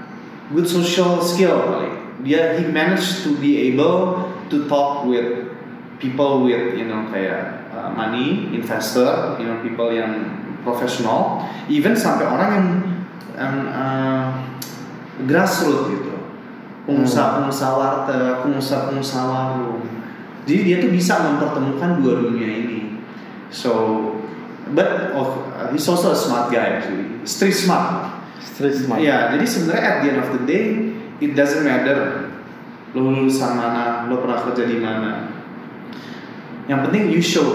[0.50, 1.94] good social skill kali.
[2.26, 5.54] Dia he managed to be able to talk with
[6.02, 12.26] people with you know kayak uh, money investor you know people yang profesional even sampai
[12.26, 12.68] orang yang
[13.38, 14.26] yang uh,
[15.30, 16.18] grassroots gitu.
[16.90, 19.97] Pengusaha-pengusaha warteg pengusaha-pengusaha warung
[20.48, 22.96] jadi dia tuh bisa mempertemukan dua dunia ini
[23.52, 24.00] so
[24.72, 25.44] but oh,
[25.76, 28.18] he's also a smart guy actually street smart
[28.58, 28.98] Street smart.
[29.02, 30.64] Iya, jadi sebenarnya at the end of the day
[31.22, 32.26] it doesn't matter
[32.90, 35.30] lo lulusan mana, lo pernah kerja di mana.
[36.66, 37.48] Yang penting you show,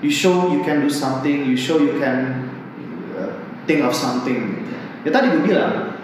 [0.00, 2.48] you show you can do something, you show you can
[3.16, 3.36] uh,
[3.68, 4.64] think of something.
[5.04, 5.96] Ya tadi gue bilang,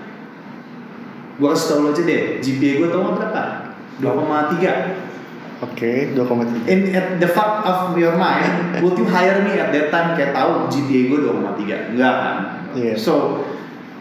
[1.41, 3.73] gue kasih tau lo aja deh, GPA gue tau berapa?
[4.05, 5.16] 2,3
[5.65, 6.69] Oke, 2,3.
[6.69, 10.37] In at the fact of your mind, would you hire me at that time kayak
[10.37, 11.97] tahu GPA gue 2,3?
[11.97, 12.37] Enggak kan?
[12.77, 12.93] Iya.
[13.01, 13.41] So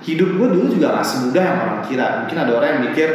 [0.04, 2.08] hidup gue dulu juga gak semudah yang orang kira.
[2.24, 3.10] Mungkin ada orang yang mikir,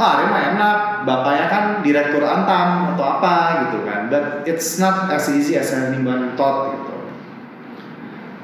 [0.00, 4.08] ah Rema enak, bapaknya kan direktur Antam atau apa gitu kan.
[4.08, 6.96] But it's not as easy as anyone thought gitu.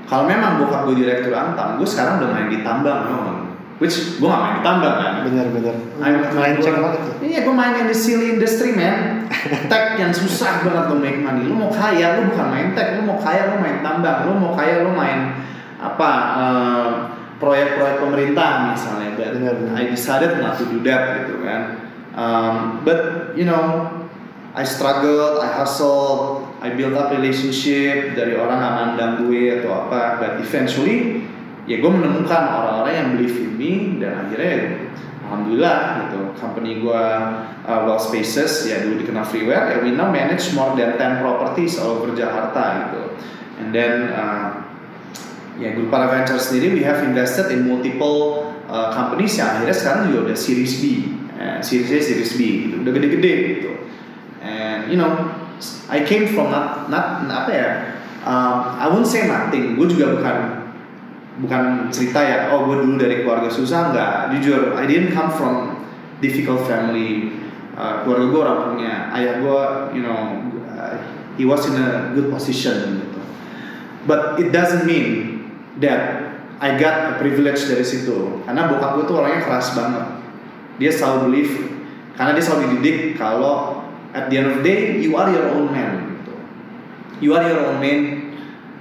[0.05, 3.50] Kalau memang bokap gue direktur Antam, gue sekarang udah main di tambang, memang.
[3.81, 5.13] Which gue gak main di tambang kan.
[5.25, 5.73] Bener-bener.
[6.05, 7.15] I'm- Melenceng banget tuh.
[7.25, 9.25] Iya, gue main in the silly industry man.
[9.73, 11.49] tech yang susah banget lo make money.
[11.49, 13.01] Lo mau kaya, lo bukan main tech.
[13.01, 14.29] Lo mau kaya, lo main tambang.
[14.29, 15.33] Lo mau kaya, lo main
[15.81, 16.11] apa?
[16.37, 16.89] eh,
[17.41, 19.17] proyek-proyek pemerintah misalnya.
[19.17, 19.73] But Benar, benar.
[19.81, 21.81] I decided not to do that gitu kan.
[22.13, 23.89] Um, but you know,
[24.53, 30.21] I struggled, I hustled, I build up relationship dari orang nggak mandang gue atau apa.
[30.21, 31.25] But eventually,
[31.71, 34.91] ya gue menemukan orang-orang yang in me dan akhirnya
[35.23, 36.19] alhamdulillah gitu.
[36.35, 37.05] Company gue
[37.63, 41.79] uh, well spaces ya dulu dikenal freeware ya we now manage more than 10 properties
[41.79, 43.15] all over Jakarta gitu.
[43.63, 44.67] And then uh,
[45.63, 50.11] ya Grup Para Venture sendiri we have invested in multiple uh, companies yang akhirnya sekarang
[50.11, 51.07] juga udah series B
[51.39, 52.83] eh, series A series B gitu.
[52.83, 53.71] Udah gede-gede gitu.
[54.43, 55.31] And you know
[55.87, 57.69] I came from not not apa ya
[58.27, 60.60] um, I won't say nothing gue juga bukan
[61.41, 65.85] bukan cerita ya oh gue dulu dari keluarga susah nggak jujur I didn't come from
[66.21, 67.41] difficult family
[67.81, 69.63] Uh, keluarga gue orang punya ayah gue
[69.97, 70.37] you know
[70.69, 71.01] uh,
[71.41, 73.21] he was in a good position gitu
[74.05, 75.41] but it doesn't mean
[75.81, 76.29] that
[76.61, 80.13] I got a privilege dari situ karena bokap gue tuh orangnya keras banget
[80.77, 81.53] dia selalu believe
[82.21, 83.81] karena dia selalu dididik kalau
[84.13, 86.35] at the end of the day you are your own man gitu.
[87.25, 88.20] you are your own man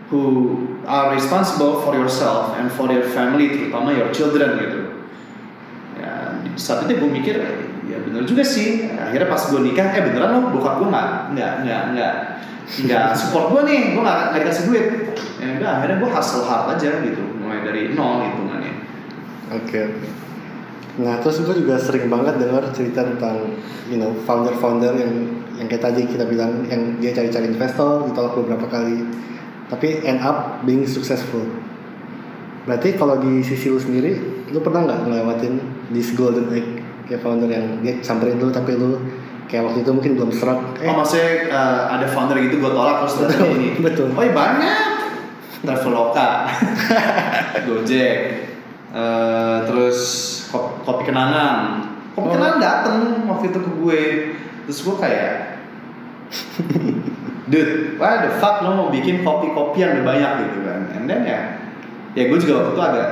[0.10, 0.58] who
[0.89, 4.80] are responsible for yourself and for your family terutama your children gitu.
[6.02, 7.36] Ya saat itu gue mikir
[7.86, 8.89] ya bener juga sih.
[8.89, 12.13] Akhirnya pas gue nikah eh beneran loh bokap gue nggak nggak nggak nggak
[12.89, 14.86] nggak support gue nih gue nggak nggak dikasih duit.
[15.39, 18.74] Ya udah akhirnya gue hustle hard aja gitu mulai dari nol hitungannya
[19.50, 20.08] Oke oke.
[21.00, 23.56] Nah terus gue juga sering banget dengar cerita tentang
[23.88, 25.13] you know founder-founder yang
[25.58, 29.04] yang kayak tadi kita bilang yang dia cari-cari investor ditolak beberapa kali
[29.69, 31.45] tapi end up being successful.
[32.65, 34.17] Berarti kalau di sisi lu sendiri,
[34.49, 35.53] lu pernah nggak ngelewatin
[35.89, 36.65] this golden egg
[37.10, 39.01] kayak founder yang dia samperin lu tapi lu
[39.49, 40.62] kayak waktu itu mungkin belum serak.
[40.77, 44.08] oh maksudnya eh, ada founder gitu gue tolak terus Betul, ini betul.
[44.13, 44.77] oh iya banyak
[45.65, 46.29] Traveloka
[47.65, 48.17] Gojek
[48.93, 49.97] eh, terus
[50.53, 51.82] kopi, kopi kenangan
[52.13, 52.36] kopi Oh.
[52.36, 54.01] kenangan dateng waktu itu ke gue
[54.69, 55.34] terus gue kayak
[57.51, 60.81] dude why the fuck lo mau bikin kopi-kopi yang udah banyak gitu kan?
[60.93, 61.39] And then ya
[62.13, 63.09] ya gue juga waktu itu agak,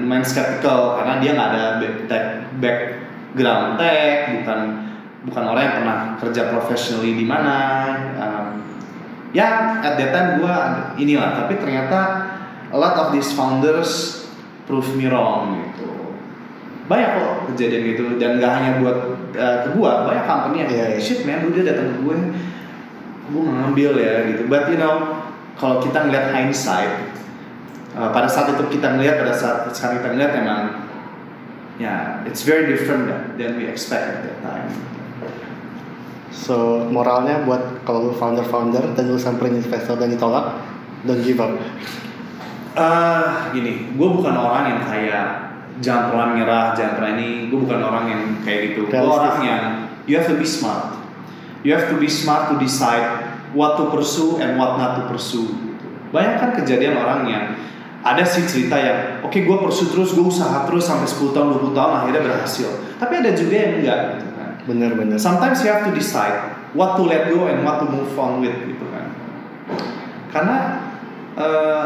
[0.00, 1.64] lumayan skeptical karena dia nggak ada
[2.04, 2.26] back,
[2.60, 4.60] background tech bukan
[5.24, 7.56] bukan orang yang pernah kerja professionally di mana
[8.16, 8.46] um,
[9.32, 10.56] ya at that time gue
[11.00, 11.98] inilah tapi ternyata
[12.70, 14.22] a lot of these founders
[14.64, 15.89] prove me wrong gitu
[16.90, 18.98] banyak kok kejadian gitu dan gak hanya buat
[19.38, 20.98] uh, ke gue banyak company yang Iya, iya.
[20.98, 22.16] shit man udah datang ke gue
[23.30, 25.22] gue ngambil ya gitu but you know
[25.54, 27.14] kalau kita ngeliat hindsight
[27.94, 30.62] uh, pada saat itu kita ngeliat pada saat sekarang kita ngeliat emang
[31.78, 34.66] ya it's very different than, than we expect at that time
[36.30, 40.62] So moralnya buat kalau lu founder-founder dan lu samperin investor dan ditolak,
[41.02, 41.58] don't give up.
[42.78, 45.49] Eh, gini, gue bukan orang yang kayak
[45.80, 47.48] jangan pernah menyerah, jangan pernah ini.
[47.48, 48.86] Gue bukan orang yang kayak gitu.
[48.86, 49.62] Gue orang yang
[50.04, 50.96] you have to be smart.
[51.60, 53.04] You have to be smart to decide
[53.52, 55.50] what to pursue and what not to pursue.
[56.14, 57.44] Bayangkan kejadian orang yang
[58.00, 61.76] ada sih cerita yang oke gue pursue terus, gue usaha terus sampai 10 tahun, 20
[61.76, 62.68] tahun akhirnya berhasil.
[62.96, 64.50] Tapi ada juga yang enggak gitu kan.
[64.64, 65.16] Bener-bener.
[65.20, 68.56] Sometimes you have to decide what to let go and what to move on with
[68.64, 69.12] gitu kan.
[70.32, 70.56] Karena
[71.36, 71.84] eh,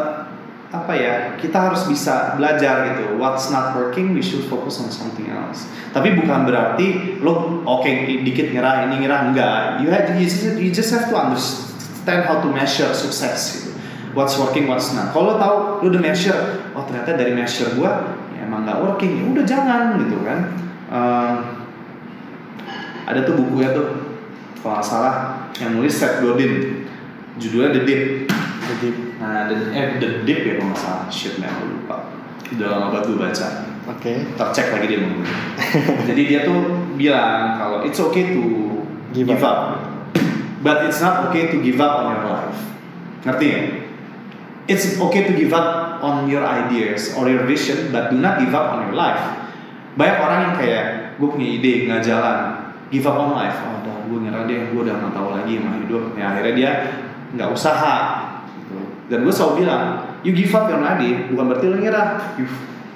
[0.75, 3.15] apa ya kita harus bisa belajar gitu.
[3.15, 5.71] What's not working we should focus on something else.
[5.95, 7.87] Tapi bukan berarti lo oke
[8.27, 9.85] dikit nyerah ini nyerah enggak.
[9.87, 13.71] You have you just, you just have to understand how to measure sukses gitu.
[14.15, 15.15] What's working, what's not.
[15.15, 19.25] Kalau tahu lo udah measure, oh ternyata dari measure gua ya emang nggak working, ya
[19.31, 20.39] udah jangan gitu kan.
[20.91, 21.35] Eh,
[23.05, 24.17] ada tuh bukunya tuh
[24.65, 26.87] kalau salah yang nulis Seth Godin
[27.37, 28.03] judulnya The Deep
[28.65, 28.89] Jadi,
[29.21, 31.05] nah The, eh, The Deep ya kalau nggak salah.
[31.13, 31.97] Shit man gue lupa.
[32.55, 33.49] Udah lama banget gue baca.
[33.85, 34.13] Oke.
[34.33, 35.29] ntar cek lagi dia ngomong
[36.09, 38.41] jadi dia tuh bilang kalau it's okay to
[39.13, 39.77] Give give, up.
[39.77, 39.85] up.
[40.65, 42.59] but it's not okay to give up on your life.
[43.29, 43.61] Ngerti ya?
[44.65, 48.57] It's okay to give up on your ideas or your vision but do not give
[48.57, 49.21] up on your life.
[50.01, 50.85] Banyak orang yang kayak
[51.21, 52.39] gue punya ide nggak jalan.
[52.89, 53.61] Give up on life.
[53.69, 56.03] Oh udah gue nyerah deh gue udah nggak tahu lagi sama hidup.
[56.17, 56.71] Ya akhirnya dia
[57.37, 57.97] nggak usaha.
[59.13, 59.85] Dan gue selalu bilang
[60.25, 62.37] you give up your idea bukan berarti lo nyerah.
[62.41, 62.47] You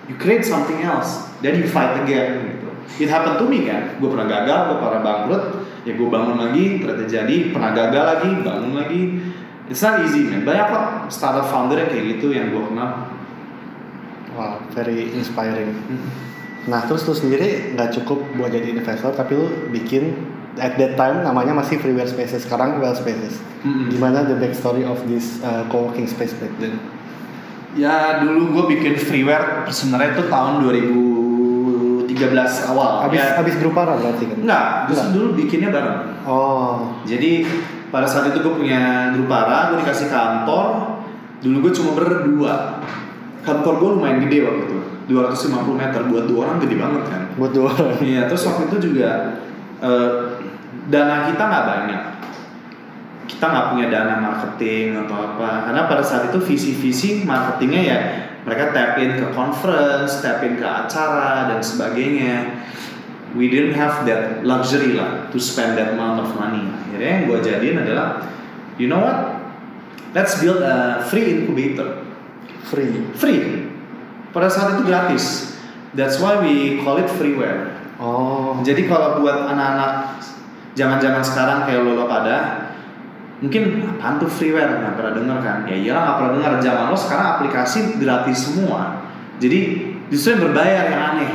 [0.09, 2.69] you create something else then you fight again gitu.
[3.05, 4.01] It happened to me kan?
[4.01, 5.45] Gue pernah gagal gue pernah bangkrut
[5.87, 9.03] ya gue bangun lagi ternyata jadi pernah gagal lagi bangun lagi.
[9.69, 10.49] It's not easy man.
[10.49, 13.13] Banyak kok startup founder yang kayak gitu yang gue kenal.
[14.33, 15.77] Wow, very inspiring.
[16.69, 20.15] Nah, terus lu sendiri nggak cukup buat jadi investor, tapi lu bikin
[20.59, 23.39] at that time namanya masih Freeware Spaces, sekarang Well Spaces.
[23.63, 23.91] Mm-mm.
[23.91, 26.79] Gimana the backstory of this uh, co-working space back then?
[27.75, 32.93] Ya dulu gue bikin freeware sebenarnya itu tahun 2013 awal.
[33.07, 34.39] Habis ya, habis Grupara berarti kan?
[34.43, 35.99] enggak, justru dulu bikinnya bareng.
[36.27, 37.45] Oh, Jadi
[37.89, 40.97] pada saat itu gue punya Grupara, gue dikasih kantor.
[41.39, 42.55] Dulu gue cuma berdua.
[43.47, 47.23] Kantor gue lumayan gede waktu itu, 250 meter buat dua orang gede banget kan.
[47.39, 47.97] buat dua orang.
[48.03, 49.41] Iya, terus waktu itu juga
[49.79, 50.11] eh,
[50.89, 52.03] dana kita nggak banyak.
[53.29, 55.69] Kita nggak punya dana marketing atau apa.
[55.69, 57.99] Karena pada saat itu visi-visi marketingnya ya
[58.43, 62.65] mereka tap in ke conference, tap in ke acara dan sebagainya.
[63.37, 66.65] We didn't have that luxury lah to spend that amount of money.
[66.65, 68.25] Akhirnya yang gue jadiin adalah,
[68.81, 69.37] you know what?
[70.17, 72.09] Let's build a free incubator
[72.69, 73.01] Free.
[73.17, 73.69] free
[74.33, 75.57] pada saat itu gratis
[75.97, 80.23] that's why we call it freeware Oh, jadi kalau buat anak-anak
[80.79, 82.71] zaman-zaman sekarang kayak lo, lo pada
[83.43, 84.79] mungkin apaan tuh freeware?
[84.79, 85.59] Nggak pernah denger kan?
[85.67, 89.03] Ya iyalah nggak pernah dengar zaman lo sekarang aplikasi gratis semua.
[89.43, 89.59] Jadi
[90.15, 91.33] justru yang berbayar yang aneh.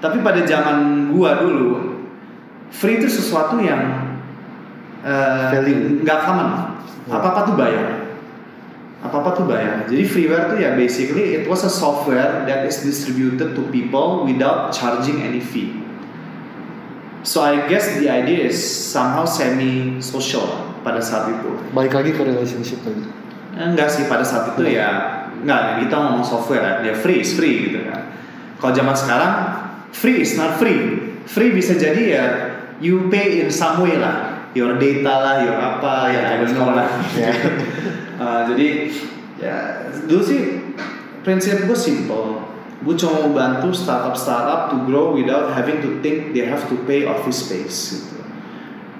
[0.00, 2.04] Tapi pada zaman gua dulu
[2.68, 4.12] free itu sesuatu yang
[5.00, 5.56] eh,
[6.04, 6.76] nggak common.
[7.08, 8.12] Apa apa tuh bayar.
[9.00, 9.88] Apa apa tuh bayar.
[9.88, 14.68] Jadi freeware tuh ya basically it was a software that is distributed to people without
[14.68, 15.79] charging any fee
[17.22, 20.46] so I guess the idea is somehow semi social
[20.80, 21.50] pada saat itu.
[21.72, 23.04] Balik lagi ke relationship tadi.
[23.50, 24.88] enggak sih pada saat itu ya
[25.42, 28.08] enggak kita ngomong software ya dia free is free gitu kan.
[28.56, 29.34] Kalau zaman sekarang
[29.92, 31.12] free is not free.
[31.28, 32.24] Free bisa jadi ya
[32.80, 34.48] you pay in some way lah.
[34.56, 36.88] Your data lah your apa ya don't know lah.
[37.20, 37.32] Ya.
[38.20, 38.92] Uh, jadi
[39.40, 39.56] ya
[40.04, 40.60] dulu sih
[41.24, 42.49] prinsip gue simple
[42.80, 46.76] gue cuma mau bantu startup startup to grow without having to think they have to
[46.88, 48.20] pay office space gitu.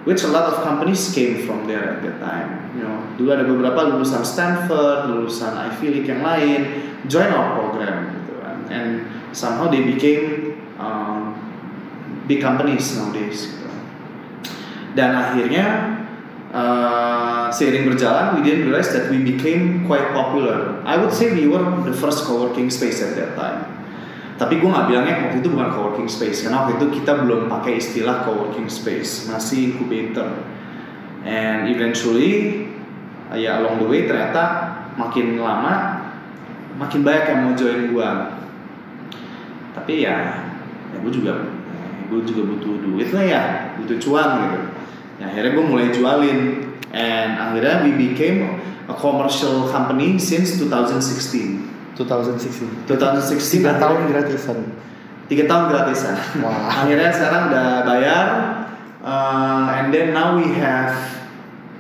[0.09, 3.01] Which a lot of companies came from there at that time you know.
[3.17, 6.61] Dulu ada beberapa lulusan Stanford lulusan Ivy League yang lain
[7.09, 8.57] join our program gitu kan.
[8.69, 8.89] And
[9.33, 11.37] somehow they became um,
[12.29, 13.61] big companies nowadays gitu.
[14.95, 16.00] dan akhirnya
[16.51, 20.83] uh, seiring berjalan we didn't realize that we became quite popular.
[20.87, 23.67] I would say we were the first co-working space at that time.
[24.41, 27.77] Tapi gue nggak bilangnya waktu itu bukan co-working space karena waktu itu kita belum pakai
[27.77, 29.29] istilah co-working space.
[29.29, 30.33] Masih incubator.
[31.21, 32.65] And eventually
[33.29, 36.03] uh, ya along the way ternyata makin lama
[36.81, 38.11] makin banyak yang mau join gue
[39.77, 40.49] tapi ya
[40.91, 41.47] ya gue juga
[42.11, 43.43] gue juga butuh duit lah ya
[43.79, 44.61] butuh cuan gitu
[45.21, 46.39] ya, akhirnya gue mulai jualin
[46.91, 48.59] and akhirnya we became
[48.89, 52.89] a commercial company since 2016 2016.
[52.89, 54.59] 2016 Tiga akhirnya- tahun gratisan.
[55.29, 56.67] tiga tahun gratisan Wah.
[56.83, 58.27] akhirnya sekarang udah bayar
[59.01, 60.93] Uh, and then now we have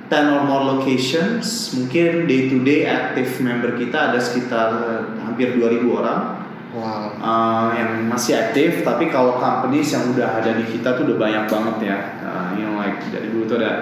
[0.08, 1.68] 10 or more locations.
[1.76, 6.40] Mungkin day to day active member kita ada sekitar uh, hampir 2000 orang
[6.72, 7.12] Wow.
[7.20, 8.80] uh, yang masih aktif.
[8.80, 11.98] Tapi kalau companies yang udah ada di kita tuh udah banyak banget ya.
[12.24, 12.69] Uh, you know
[13.08, 13.72] dari dulu tuh ada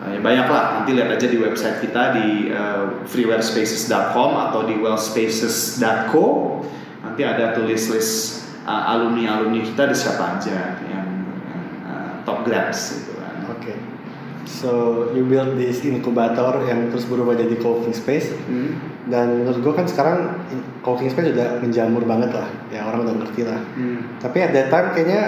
[0.00, 0.64] uh, ya banyak lah.
[0.76, 6.24] Nanti lihat aja di website kita di uh, freewarespaces.com atau di wellspaces.co.
[7.00, 8.14] Nanti ada tulis list
[8.62, 11.08] uh, alumni alumni kita ada siapa aja yang, yang
[11.84, 13.34] uh, top grads gitu kan.
[13.50, 13.74] Oke.
[14.44, 14.70] So
[15.10, 18.76] you build this incubator yang terus berubah jadi co-working space Hmm.
[19.06, 20.42] dan menurut gue kan sekarang
[20.80, 24.18] co-working space udah menjamur banget lah ya orang udah ngerti lah Hmm.
[24.18, 25.22] tapi at that time kayaknya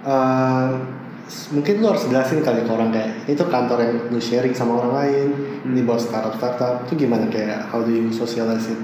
[0.00, 0.99] uh, s-
[1.54, 4.82] mungkin lu harus jelasin kali ke orang kayak ini tuh kantor yang lu sharing sama
[4.82, 5.28] orang lain
[5.60, 5.76] Hmm.
[5.76, 8.80] ini buat startup startup itu gimana kayak how do you socialize it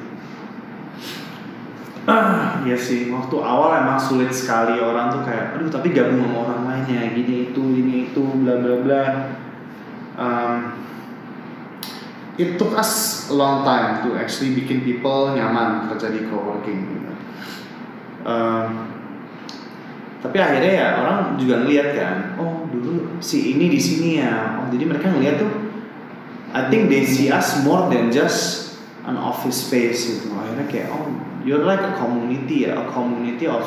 [2.06, 6.38] Ah, iya sih, waktu awal emang sulit sekali orang tuh kayak, aduh tapi gabung sama
[6.46, 9.04] orang lainnya, gini itu, ini itu, bla bla bla.
[10.14, 10.58] Um,
[12.38, 16.94] it took us a long time to actually bikin people nyaman kerja di coworking.
[16.94, 17.10] Gitu.
[18.22, 18.95] Um,
[20.26, 24.66] tapi akhirnya ya orang juga ngeliat kan, oh dulu si ini di sini ya, oh
[24.74, 25.52] jadi mereka ngeliat tuh,
[26.50, 28.74] I think they see us more than just
[29.06, 30.34] an office space gitu.
[30.34, 31.06] Akhirnya kayak, oh
[31.46, 33.62] you're like a community ya, a community of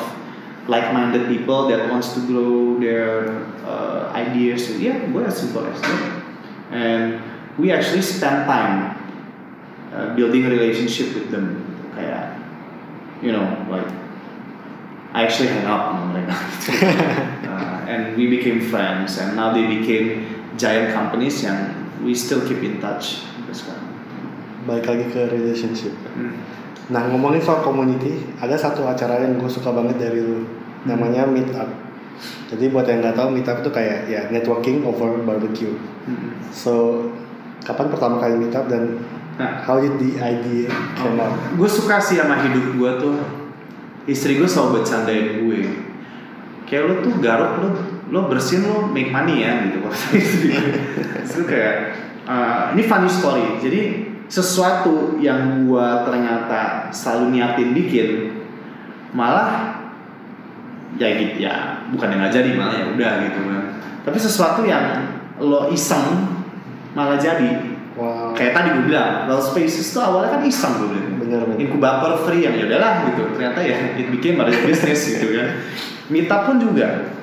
[0.68, 4.68] like-minded people that wants to grow their uh, ideas.
[4.68, 6.02] So, yeah, gue as simple as that.
[6.70, 7.18] And
[7.58, 8.94] we actually spend time
[9.90, 11.64] uh, building a relationship with them.
[11.96, 12.38] Kayak,
[13.18, 13.88] you know, like
[15.10, 16.34] I actually hang out sama mereka.
[17.50, 20.22] uh, and we became friends, and now they became
[20.54, 23.26] giant companies yang we still keep in touch.
[23.34, 23.86] Sampai sekarang.
[24.60, 25.96] balik lagi ke relationship.
[26.14, 26.36] Hmm.
[26.90, 30.44] nah ngomongin soal community ada satu acara yang gue suka banget dari lu.
[30.84, 31.66] Namanya meetup.
[32.52, 35.74] Jadi buat yang nggak tahu meetup itu kayak ya networking over barbecue.
[36.04, 36.36] Hmm.
[36.52, 37.04] so
[37.64, 39.00] kapan pertama kali meetup dan
[39.40, 40.68] Nah, how did the idea
[41.00, 41.32] came out?
[41.56, 43.16] gue suka sih sama hidup gue tuh
[44.10, 45.60] istri gue selalu bercandain gue.
[46.66, 47.68] Kayak lo tuh garuk lo
[48.10, 49.86] lo bersin lo make money ya gitu
[50.18, 50.70] istri gue
[51.30, 51.76] gue kayak
[52.26, 53.62] uh, ini funny story.
[53.62, 58.08] Jadi sesuatu yang gue ternyata selalu niatin bikin
[59.14, 59.78] malah
[60.98, 63.62] ya gitu ya bukan yang nggak jadi malah ya udah gitu kan.
[64.06, 65.06] Tapi sesuatu yang
[65.38, 66.26] lo iseng
[66.98, 67.78] malah jadi.
[67.98, 68.32] Wow.
[68.32, 71.58] Kayak tadi gue bilang Well Spaces tuh awalnya kan iseng gue bilang bener bener.
[71.62, 73.22] Inkubator free yang ya udahlah gitu.
[73.38, 75.62] Ternyata ya it became a business gitu kan.
[76.10, 77.14] Meetup pun juga.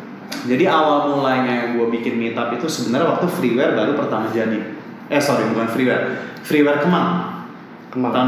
[0.48, 4.80] Jadi awal mulanya gue bikin meetup itu sebenarnya waktu freeware baru pertama jadi.
[5.12, 6.32] Eh sorry bukan freeware.
[6.48, 7.44] Freeware Kemang.
[7.92, 8.12] Kemang.
[8.16, 8.28] Tahun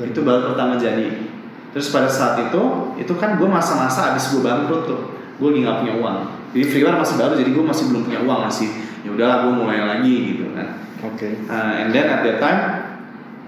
[0.08, 1.28] itu baru pertama jadi.
[1.76, 2.62] Terus pada saat itu
[2.96, 5.02] itu kan gue masa-masa abis gue bangkrut tuh.
[5.36, 6.18] Gue lagi nggak punya uang.
[6.56, 8.68] Jadi freeware masih baru jadi gue masih belum punya uang masih.
[9.04, 10.68] Ya udahlah gue mulai lagi gitu kan.
[11.02, 11.28] Oke.
[11.48, 12.60] Uh, and then at that time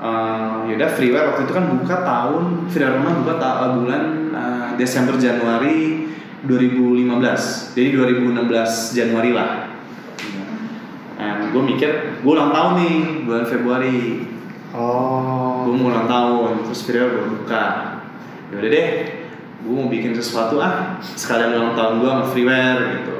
[0.04, 1.32] uh, yaudah freeware.
[1.32, 4.04] Waktu itu kan buka tahun freeware rumah buka ta- uh, bulan
[4.36, 6.04] uh, Desember Januari
[6.44, 9.72] 2015 jadi 2016 Januari lah.
[11.16, 14.28] And gue mikir gue ulang tahun nih bulan Februari.
[14.74, 15.70] Oh.
[15.70, 17.64] Gue mau ulang tahun terus freeware gue buka.
[18.52, 18.88] Yaudah deh
[19.64, 23.16] gue mau bikin sesuatu ah sekalian ulang tahun gue sama freeware gitu.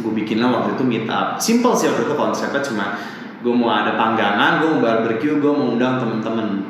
[0.00, 2.96] Gue bikin lah waktu itu meet up simple sih waktu itu konsepnya cuma
[3.40, 6.68] gue mau ada panggangan gue mau barbecue gue mau undang temen-temen.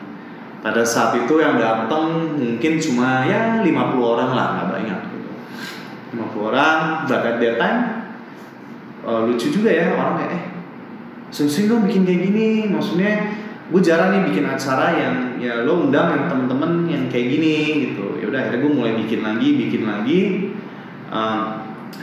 [0.60, 5.30] Pada saat itu yang datang mungkin cuma ya 50 orang lah nggak banyak gitu.
[6.20, 7.80] 50 orang but at that time
[9.02, 10.42] eh, lucu juga ya orang kayak eh
[11.30, 13.38] sering-sering dong bikin kayak gini maksudnya
[13.70, 17.54] gue jarang nih bikin acara yang ya lo undang yang temen-temen yang kayak gini
[17.90, 18.18] gitu.
[18.18, 20.20] Ya udah akhirnya gue mulai bikin lagi bikin lagi.
[21.10, 21.42] Um,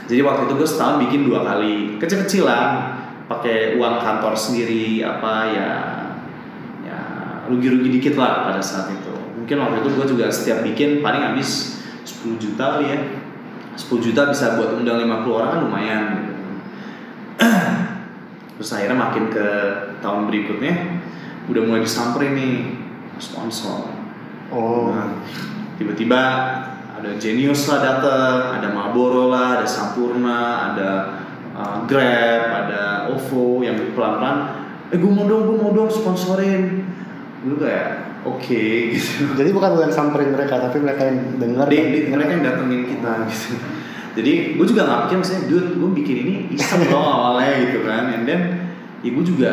[0.08, 2.97] jadi waktu itu gue setahun bikin dua kali kecil-kecilan
[3.28, 5.70] pakai uang kantor sendiri apa ya
[6.82, 6.98] ya
[7.46, 9.12] rugi-rugi dikit lah pada saat itu.
[9.36, 13.00] Mungkin waktu itu gue juga setiap bikin paling habis 10 juta kali ya.
[13.76, 16.34] 10 juta bisa buat undang 50 orang kan lumayan gitu.
[18.58, 19.48] terus akhirnya makin ke
[20.02, 20.74] tahun berikutnya
[21.46, 22.54] udah mulai disamperin nih
[23.22, 23.92] sponsor.
[24.48, 24.90] Oh.
[24.90, 25.20] Nah,
[25.76, 26.22] tiba-tiba
[26.98, 31.17] ada Genius lah dateng, ada Marlboro lah, ada Sampurna, ada
[31.58, 34.36] uh, Grab, ada OVO yang pelan-pelan,
[34.94, 36.86] eh gue mau dong, gue mau dong sponsorin.
[37.42, 38.62] Gue kayak oke
[38.94, 39.30] gitu.
[39.38, 42.82] jadi bukan lu yang samperin mereka tapi mereka yang dengar Di, di- mereka yang datengin
[42.86, 43.54] kita gitu.
[44.18, 48.10] Jadi gue juga nggak pikir maksudnya, dude, gue bikin ini iseng loh awalnya gitu kan,
[48.10, 48.40] and then
[49.06, 49.50] ya gue juga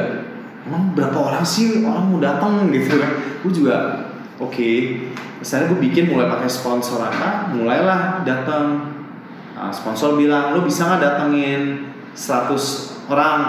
[0.65, 3.11] emang berapa orang sih orang mau datang gitu kan,
[3.45, 3.75] gue juga
[4.41, 4.69] oke.
[5.37, 8.97] Misalnya gue bikin mulai pakai sponsor apa, mulailah datang.
[9.53, 13.41] uh, sponsor bilang lu bisa nggak datengin 100 orang.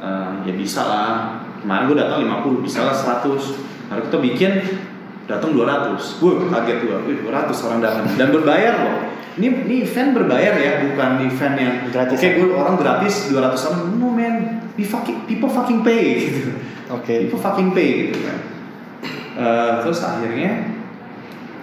[0.00, 1.12] Uh, ya bisa lah.
[1.60, 4.52] Kemarin gue datang 50 bisa lah 100 hari kita bikin
[5.28, 8.04] datang 200 gue kaget gue wih 200 orang datang.
[8.16, 8.98] Dan berbayar loh.
[9.36, 12.18] Ini ini event berbayar ya bukan event yang Gratis.
[12.18, 13.82] oke gue orang gratis 200 orang.
[14.00, 14.34] No man.
[14.80, 16.56] We fucking, people fucking pay gitu.
[16.88, 17.28] Oke.
[17.28, 18.50] people fucking pay gitu kan
[19.40, 20.79] Eh, terus akhirnya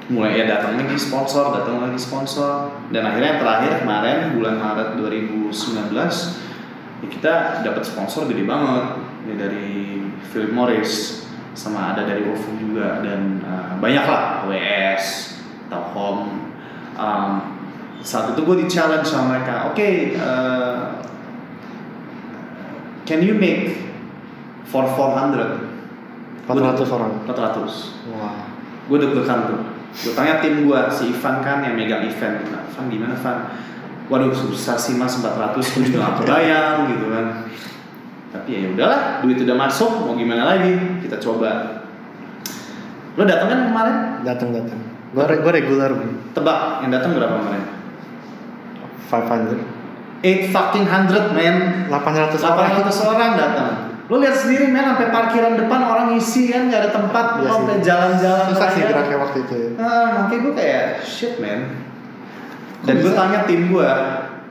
[0.08, 2.72] mulai ya datang lagi sponsor datang lagi sponsor.
[2.92, 5.92] Dan akhirnya yang terakhir kemarin bulan Maret 2019
[7.04, 7.34] ya kita
[7.68, 9.04] dapat sponsor gede banget.
[9.28, 10.00] Ya dari
[10.32, 15.36] Philip Morris sama ada dari OVO juga dan eh, banyak lah WS
[15.68, 16.48] Telkom
[16.96, 17.32] um,
[18.06, 19.68] saat itu gue di challenge sama mereka.
[19.68, 20.80] Oke eh,
[23.04, 23.76] can you make
[24.72, 25.68] for 400
[26.48, 27.12] 400 orang.
[27.28, 28.48] 400 Wah.
[28.88, 32.46] gue deg-degan tuh gue tanya tim gue si Ivan kan yang megang event.
[32.54, 33.38] Nah, Ivan gimana Ivan?
[34.08, 37.26] Waduh susah sih mas 400 gue juga gak kebayang gitu kan.
[38.32, 40.78] Tapi ya udahlah duit udah masuk mau gimana lagi?
[41.02, 41.82] Kita coba.
[43.18, 43.96] Lo datang kan kemarin?
[44.22, 44.80] Datang datang.
[45.12, 45.90] Gue gue regular
[46.38, 47.66] tebak yang datang berapa kemarin?
[49.10, 50.22] 500.
[50.22, 51.90] 8 fucking hundred man.
[51.90, 52.70] 800 orang.
[52.86, 56.92] 800 orang datang lo lihat sendiri men sampai parkiran depan orang isi kan nggak ada
[56.92, 57.52] tempat Iya sih.
[57.52, 59.54] sampai jalan-jalan Susah sih geraknya waktu itu.
[59.54, 59.70] ya.
[59.76, 61.60] Nah, makanya gue kayak shit man.
[62.82, 63.90] Dan gue tanya tim gue,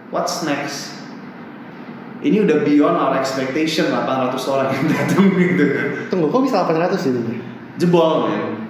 [0.08, 0.92] what's next?
[2.18, 5.64] Ini udah beyond our expectation 800 orang yang datang gitu.
[6.08, 7.40] Tunggu, kok bisa 800 sih ini?
[7.76, 8.60] Jebol man.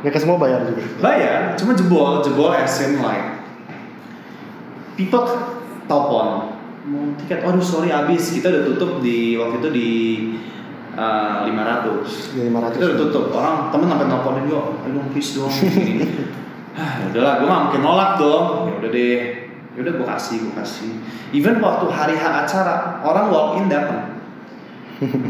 [0.00, 0.82] Mereka semua bayar juga.
[0.98, 3.38] Bayar, cuma jebol, jebol as in like
[4.94, 5.22] people
[5.86, 6.57] telepon
[6.88, 8.32] mau tiket, aduh sorry habis.
[8.32, 9.90] Kita udah tutup di waktu itu di
[10.96, 12.74] uh, 500 Di 500.
[12.74, 13.24] kita udah tutup.
[13.36, 15.52] Orang temen sampai nelfonin gue ayo dong please dong.
[16.78, 18.70] Ah udahlah gue gak mungkin nolak dong.
[18.70, 19.18] Ya udah deh.
[19.74, 20.92] Ya udah gue kasih gue kasih.
[21.34, 24.14] Even waktu hari H acara orang walk in datang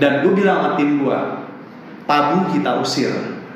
[0.00, 1.18] dan gue bilang sama tim gue
[2.04, 3.12] tabu kita usir.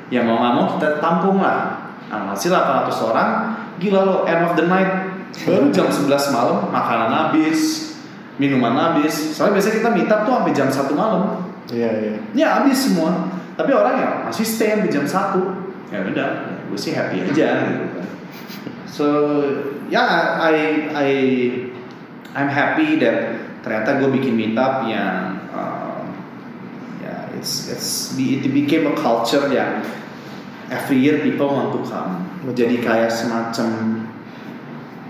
[0.09, 1.85] Ya mau gak mau kita tampung lah.
[2.09, 3.29] Alhasil 800 orang
[3.77, 5.13] gila lo end of the night.
[5.45, 7.92] Baru jam 11 malam makanan habis
[8.37, 9.35] minuman habis.
[9.35, 11.23] Soalnya biasanya kita meet up tuh sampai jam 1 malam.
[11.71, 12.15] Iya, iya.
[12.35, 13.29] ya habis semua.
[13.53, 16.29] Tapi orang ya masih stay sampai jam 1 ya udah
[16.73, 18.05] gue sih happy aja gitu kan.
[18.89, 19.05] So
[19.93, 20.01] ya
[20.41, 21.09] I I
[22.33, 26.09] I'm happy that ternyata gue bikin meetup yang um,
[27.05, 29.85] ya it's it's be- it became a culture yang
[30.73, 32.25] every year people want to come.
[32.43, 32.57] Betul.
[32.59, 33.69] jadi kayak semacam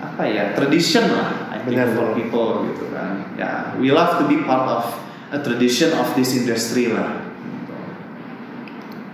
[0.03, 2.18] apa ya tradition lah Benar, for benar.
[2.18, 4.84] people gitu kan ya we love to be part of
[5.32, 7.24] a tradition of this industry lah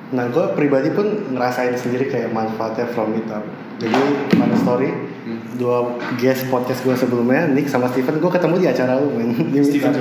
[0.10, 3.46] Nah, gue pribadi pun ngerasain sendiri kayak manfaatnya from meetup.
[3.78, 4.02] Jadi,
[4.34, 4.90] mana story,
[5.20, 5.38] Hmm.
[5.54, 5.86] dua
[6.18, 9.38] guest podcast gue sebelumnya, Nick sama Steven, gue ketemu di acara lu, men.
[9.54, 9.94] Di Steven?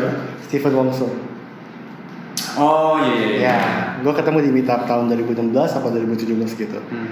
[0.49, 1.12] Steven Wongso.
[2.59, 3.59] Oh iya iya iya Ya,
[4.02, 6.78] gue ketemu di meetup tahun 2016 atau 2017 gitu.
[6.78, 7.09] Hmm.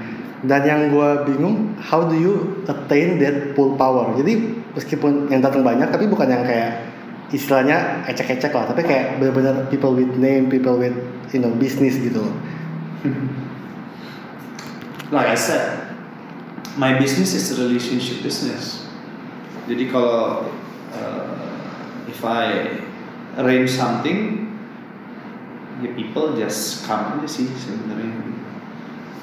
[0.46, 4.12] Dan yang gue bingung, how do you attain that pull power?
[4.14, 6.92] Jadi meskipun yang datang banyak, tapi bukan yang kayak
[7.34, 10.94] istilahnya ecek-ecek lah, tapi kayak benar-benar people with name, people with
[11.34, 12.22] you know business gitu.
[15.10, 15.90] like I said,
[16.78, 18.86] my business is a relationship business.
[19.66, 20.46] Jadi kalau
[20.94, 21.34] uh,
[22.06, 22.78] if I
[23.34, 24.45] arrange something,
[25.84, 28.12] ya people just come aja sih sebenarnya.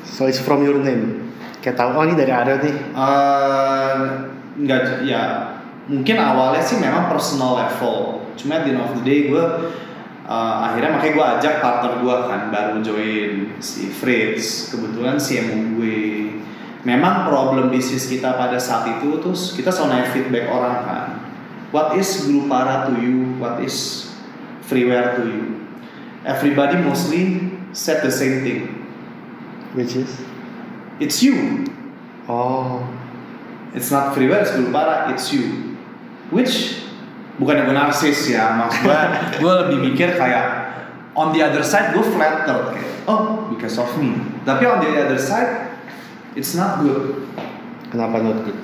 [0.06, 1.34] So it's from your name.
[1.66, 2.76] Kayak tahu oh ini dari Aryo nih.
[2.94, 3.96] Uh,
[4.62, 5.56] nggak ya
[5.90, 8.22] mungkin awalnya sih memang personal level.
[8.38, 9.44] Cuma the end of the day gue
[10.28, 14.70] uh, akhirnya makanya gue ajak partner gue kan baru join si Fritz.
[14.70, 16.02] Kebetulan CMO gue.
[16.84, 21.08] Memang problem bisnis kita pada saat itu terus kita selalu nanya feedback orang kan.
[21.72, 23.40] What is Grupara to you?
[23.40, 24.06] What is
[24.68, 25.63] freeware to you?
[26.24, 28.62] Everybody mostly said the same thing.
[29.76, 30.10] Which is
[31.00, 31.68] It's you.
[32.30, 32.86] oh
[33.74, 35.76] It's not freeware, it's Grupara, it's you.
[36.30, 36.86] Which
[37.42, 39.00] bukan gue narsis ya, maksud gue
[39.42, 40.46] gue lebih mikir kayak
[41.18, 44.14] on the other side gue flattered kayak oh because of me.
[44.46, 45.74] Tapi on the other side
[46.38, 47.26] it's not good.
[47.90, 48.58] kenapa not good?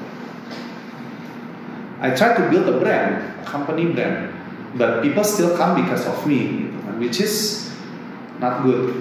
[2.01, 4.33] I try to build a brand, a company brand,
[4.79, 6.68] but people still come because of me,
[6.99, 7.67] which is
[8.37, 8.93] not good.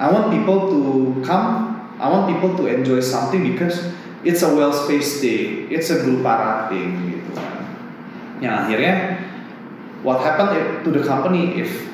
[0.00, 0.80] I want people to
[1.22, 6.66] come, I want people to enjoy something because it's a well-spaced day, it's a Grupara
[6.72, 7.54] thing, gitu kan.
[8.42, 9.22] Ya akhirnya,
[10.02, 11.86] what happened to the company if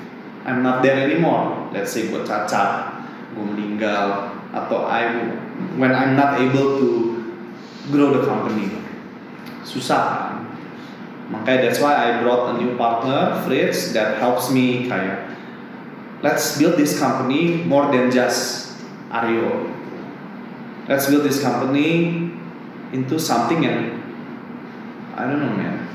[0.48, 1.68] I'm not there anymore?
[1.74, 3.04] Let's say gue cacat,
[3.36, 5.30] gue meninggal, atau I
[5.76, 6.88] when I'm not able to
[7.92, 8.80] grow the company
[9.62, 10.34] susah kan.
[11.30, 15.29] Makanya that's why I brought a new partner, Fritz, that helps me kayak
[16.22, 18.76] let's build this company more than just
[19.10, 19.68] Aryo.
[20.88, 22.30] Let's build this company
[22.92, 24.00] into something yang
[25.16, 25.86] I don't know man.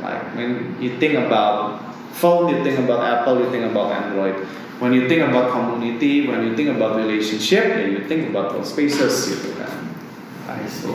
[0.00, 1.80] Like when you think about
[2.16, 4.36] phone, you think about Apple, you think about Android.
[4.80, 8.72] When you think about community, when you think about relationship, ya you think about those
[8.72, 9.68] spaces gitu kan.
[10.48, 10.88] I see.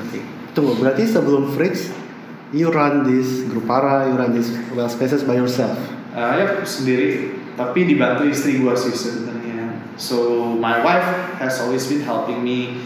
[0.00, 0.24] Oke.
[0.56, 1.92] Tunggu, berarti sebelum Fritz,
[2.50, 5.76] you run this Grupara, you run this well spaces by yourself.
[6.16, 9.76] Uh, ya sendiri, tapi dibantu istri gua sih sebenarnya.
[10.00, 12.80] So my wife has always been helping me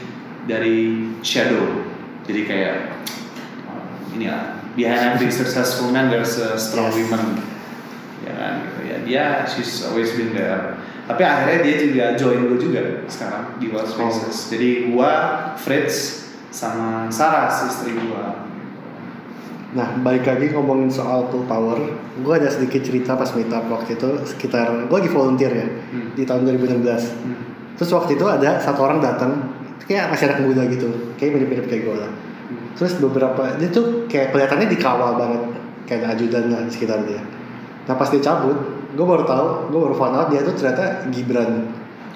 [0.50, 1.86] dari shadow.
[2.26, 2.76] Jadi kayak
[3.70, 7.06] uh, ini ya, behind every successful man there's a strong Yes.
[7.06, 7.38] woman.
[8.24, 8.96] Ya kan, gitu ya.
[9.04, 10.74] Dia she's always been there.
[11.04, 14.48] Tapi akhirnya dia juga join gue juga sekarang di Wild Spaces.
[14.48, 15.12] Jadi gua,
[15.60, 18.48] Fritz, sama Sarah si istri gua.
[19.74, 21.74] Nah, balik lagi ngomongin soal Cool Power,
[22.22, 26.14] gue ada sedikit cerita pas meet up waktu itu sekitar gue lagi volunteer ya Hmm.
[26.14, 27.10] di tahun 2016.
[27.10, 27.34] Hmm.
[27.74, 29.50] Terus waktu itu ada satu orang datang,
[29.90, 30.86] kayak masih anak muda gitu,
[31.18, 32.10] kayak mirip-mirip kayak gue lah.
[32.78, 35.42] Terus beberapa dia tuh kayak kelihatannya dikawal banget,
[35.90, 37.18] kayak ada ajudan lah di sekitar dia.
[37.90, 38.54] Nah pas dia cabut,
[38.94, 41.73] gue baru tahu, gue baru found out dia tuh ternyata Gibran.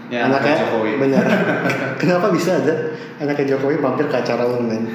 [0.09, 0.91] Ya, anaknya anaknya Jokowi.
[0.97, 1.25] benar.
[2.01, 4.89] Kenapa bisa ada anaknya Jokowi mampir ke acara lu men?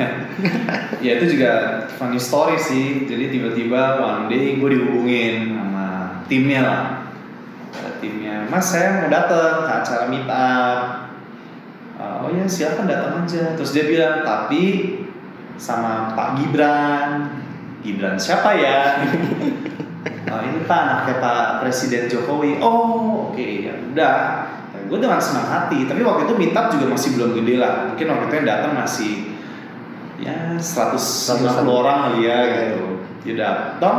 [1.05, 3.05] ya itu juga funny story sih.
[3.05, 6.84] Jadi tiba-tiba one day gue dihubungin sama timnya lah.
[8.01, 10.82] Timnya mas saya mau datang ke acara meet up.
[11.95, 13.53] "Uh, oh ya silakan datang aja.
[13.53, 14.97] Terus dia bilang tapi
[15.61, 17.30] sama Pak Gibran.
[17.86, 18.97] Gibran siapa ya?
[20.34, 22.57] "Oh, ini Pak anaknya Pak Presiden Jokowi.
[22.59, 24.20] Oh oke ya udah
[24.94, 25.89] gue dengan senang hati.
[25.89, 27.89] Tapi waktu itu meet up juga masih belum gede lah.
[27.89, 29.14] Mungkin waktu itu yang datang masih
[30.22, 33.02] ya 150 orang kali ya gitu.
[33.26, 33.98] Dia datang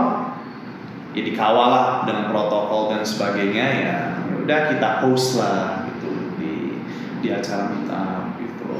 [1.11, 3.97] ya dikawal lah dengan protokol dan sebagainya ya.
[4.22, 6.78] Ya udah kita host lah gitu di
[7.18, 8.70] di acara meet up gitu.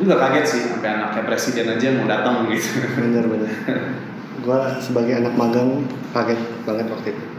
[0.00, 2.80] Gue juga kaget sih sampai anaknya presiden aja mau datang gitu.
[2.96, 3.52] Bener-bener.
[4.48, 5.84] gue sebagai anak magang
[6.16, 7.37] kaget banget waktu itu.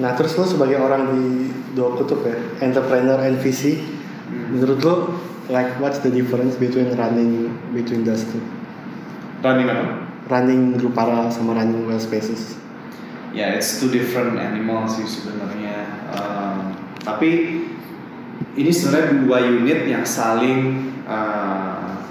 [0.00, 1.24] Nah terus lo sebagai orang di
[1.72, 3.76] dua kutub ya, entrepreneur and VC,
[4.32, 4.56] Hmm.
[4.56, 4.94] menurut lo
[5.52, 8.40] like what's the difference between running between those two?
[9.42, 10.06] running apa?
[10.30, 12.56] Running Grupara sama running Well Spaces.
[13.32, 17.64] ya it's two different animals sih sebenarnya Um, tapi
[18.52, 22.04] ini sebenarnya dua unit yang saling uh,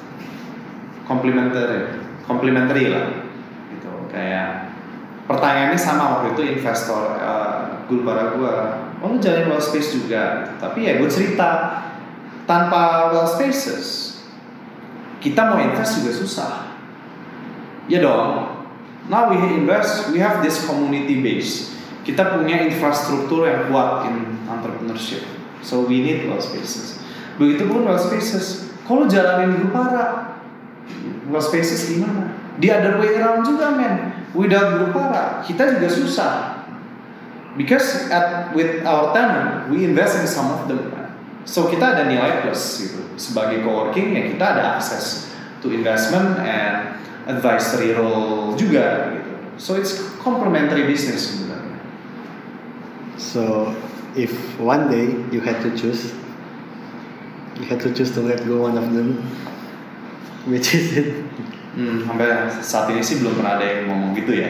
[1.05, 3.29] complementary complementary lah
[3.69, 4.73] gitu kayak
[5.29, 8.55] pertanyaannya sama waktu itu investor uh, Gulbara gua.
[9.03, 10.55] Oh lu jalan well space juga.
[10.55, 11.83] Tapi ya gue cerita.
[12.47, 14.11] Tanpa well spaces
[15.21, 16.51] kita mau invest juga susah.
[17.85, 18.57] Ya dong.
[19.07, 21.77] Now we invest we have this community base.
[22.01, 25.21] Kita punya infrastruktur yang kuat in entrepreneurship.
[25.61, 26.97] So we need well spaces.
[27.37, 28.73] Begitu pun well spaces.
[28.89, 30.35] Kalau jalanin Grupara
[31.29, 32.33] well spaces gimana?
[32.57, 34.25] Di other way around juga men.
[34.33, 36.50] Without Grupara kita juga susah
[37.57, 40.91] because at with our tenant we invest in some of them.
[41.43, 43.01] So kita ada nilai plus gitu.
[43.17, 45.33] Sebagai coworking ya kita ada akses
[45.65, 46.95] to investment and
[47.27, 49.31] advisory role juga gitu.
[49.57, 51.77] So it's complementary business sebenarnya.
[53.17, 53.73] So
[54.17, 56.13] if one day you had to choose,
[57.59, 59.21] you had to choose to let go one of them,
[60.49, 61.07] which is it?
[61.75, 64.49] hmm, sampai saat ini sih belum pernah ada yang ngomong gitu ya.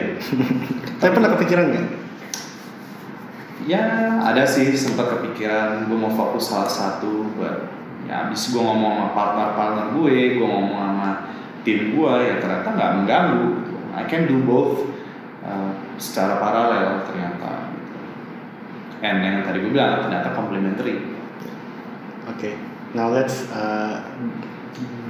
[1.02, 1.86] Tapi pernah kepikiran nggak?
[3.66, 7.70] Ya ada sih sempat kepikiran gue mau fokus salah satu buat
[8.10, 11.08] ya abis gue ngomong sama partner-partner gue gue ngomong sama
[11.62, 13.76] tim gue ya ternyata nggak mengganggu gitu.
[13.92, 14.88] I can do both
[15.46, 17.98] uh, secara paralel ternyata gitu.
[19.06, 21.12] and yang tadi gue bilang ternyata complementary
[22.22, 22.54] Okay,
[22.94, 23.98] now let's uh,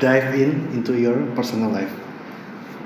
[0.00, 1.92] dive in into your personal life.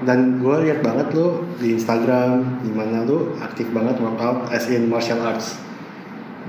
[0.05, 4.93] Dan gue lihat banget lo di Instagram, di mana lo aktif banget workout as in
[4.93, 5.57] martial arts,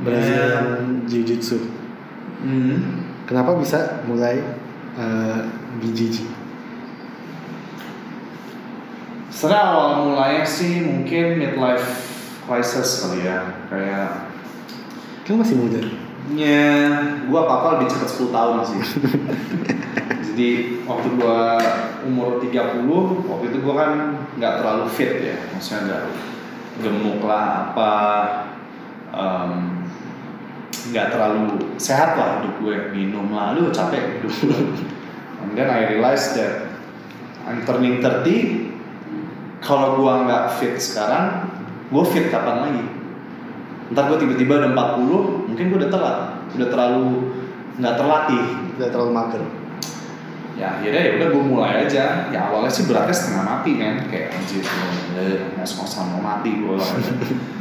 [0.03, 1.57] Brazilian Jiu-Jitsu.
[2.43, 2.79] hmm.
[3.23, 4.39] Kenapa bisa mulai
[4.99, 5.47] uh,
[5.79, 6.27] BJJ?
[9.31, 12.07] Sebenarnya awal mulanya sih mungkin midlife
[12.47, 14.27] crisis kali ya kayak
[15.27, 15.83] Kan masih muda.
[16.39, 18.79] Ya, gua apa lebih cepat 10 tahun sih.
[20.37, 21.57] Jadi waktu gua
[22.05, 22.85] umur 30,
[23.25, 23.91] waktu itu gua kan
[24.37, 26.03] nggak terlalu fit ya, maksudnya nggak
[26.77, 27.93] gemuk lah apa,
[30.93, 34.21] nggak terlalu sehat lah hidup gue, minum lah, aduh capek.
[34.21, 34.61] Hidup gue.
[35.41, 36.69] And then I realized that
[37.49, 38.77] I'm turning 30
[39.65, 41.49] kalau gua nggak fit sekarang
[41.89, 42.85] gua fit kapan lagi?
[43.89, 46.17] Ntar gua tiba-tiba udah 40 mungkin gua udah telat.
[46.53, 47.33] Udah terlalu
[47.81, 48.45] nggak terlatih.
[48.77, 49.43] Udah terlalu mager.
[50.57, 52.33] Ya akhirnya ya udah gue mulai aja.
[52.33, 56.75] Ya awalnya sih beratnya setengah mati kan kayak anjir gue sama mau mati gue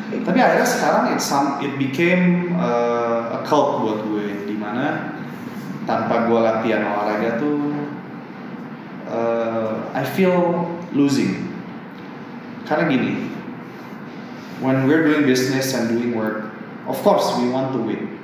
[0.07, 4.49] tapi akhirnya sekarang it, some, it became uh, a cult buat gue.
[4.49, 5.13] Di mana
[5.85, 7.75] tanpa gue latihan olahraga tuh
[9.13, 10.67] uh, I feel
[10.97, 11.53] losing.
[12.67, 13.29] Karena gini
[14.59, 16.49] when we're doing business and doing work
[16.89, 18.17] of course we want to win.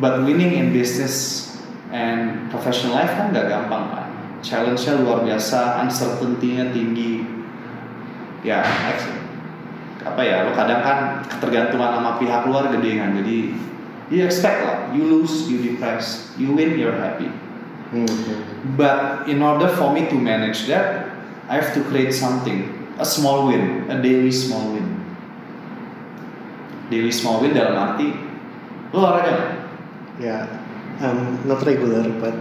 [0.00, 1.53] But winning in business
[1.90, 4.08] and professional life kan gak gampang kan?
[4.44, 7.24] Challenge-nya luar biasa uncertainty-nya tinggi.
[8.44, 8.60] Ya
[10.04, 13.16] apa ya lo kadang kan ketergantungan sama pihak luar gede kan?
[13.16, 13.36] Jadi
[14.12, 17.32] you expect lah you lose you depressed you win you're happy.
[17.94, 18.10] Hmm.
[18.74, 21.14] but in order for me to manage that
[21.46, 24.98] I have to create something a small win a daily small win.
[26.90, 28.12] Daily small win dalam arti
[28.90, 29.62] lo olahraga?
[30.18, 30.46] Ya,
[31.00, 32.34] um, not regular, but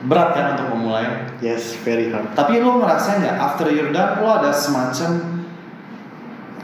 [0.00, 2.24] berat kan untuk memulai yes, very hard.
[2.32, 5.40] Tapi lo ngerasa nggak after you're done lo ada semacam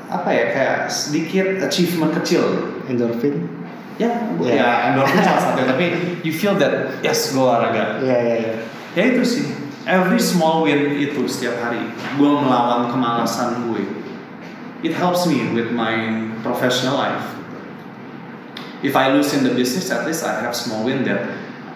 [0.06, 2.42] apa ya kayak sedikit achievement kecil
[2.86, 3.42] Endorphin.
[3.98, 4.06] ya
[4.38, 4.52] Ya.
[4.54, 5.84] ya endorphin salah satu tapi
[6.22, 8.52] you feel that yes gue olahraga Ya, ya, ya.
[8.94, 9.44] ya itu sih
[9.82, 13.82] every small win itu setiap hari gue melawan kemalasan gue
[14.86, 17.34] it helps me with my professional life
[18.86, 21.26] if I lose in the business at least I have small win that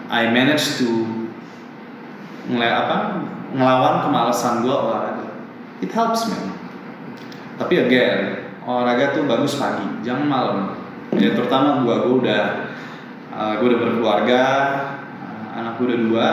[0.07, 0.87] I manage to
[2.47, 5.27] ngel apa ngelawan kemalasan gue olahraga.
[5.83, 6.39] It helps me.
[7.59, 10.57] Tapi again olahraga tuh bagus pagi jangan malam.
[11.19, 12.43] Ya terutama gue gue udah
[13.35, 14.43] uh, gue udah berkeluarga
[15.19, 16.27] uh, anak gue udah dua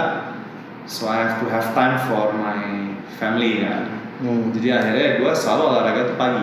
[0.87, 4.51] so I have to have time for my family kan Hmm.
[4.51, 6.43] jadi akhirnya gue selalu olahraga tuh pagi.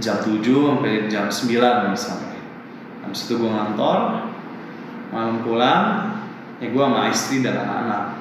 [0.00, 2.31] Jam 7 sampai jam 9 misalnya
[3.12, 4.24] habis itu gue ngantor
[5.12, 6.16] malam pulang
[6.64, 8.16] ya gue sama istri dan anak-anak.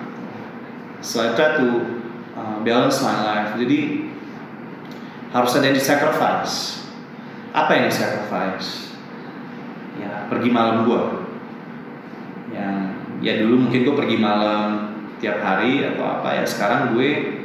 [0.99, 1.67] So I try to
[2.35, 3.55] uh, balance my life.
[3.55, 4.11] Jadi
[5.31, 6.83] harus ada yang di sacrifice
[7.55, 8.91] apa yang di sacrifice
[9.95, 11.03] ya pergi malam gue
[12.51, 12.91] yang
[13.23, 14.91] ya dulu mungkin gue pergi malam
[15.23, 17.39] tiap hari atau apa ya sekarang gue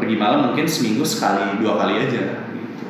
[0.00, 2.88] pergi malam mungkin seminggu sekali dua kali aja gitu.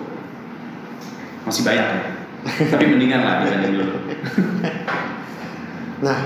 [1.42, 3.95] Masih banyak ya tapi mendingan lah dibanding dulu
[5.99, 6.18] Nah,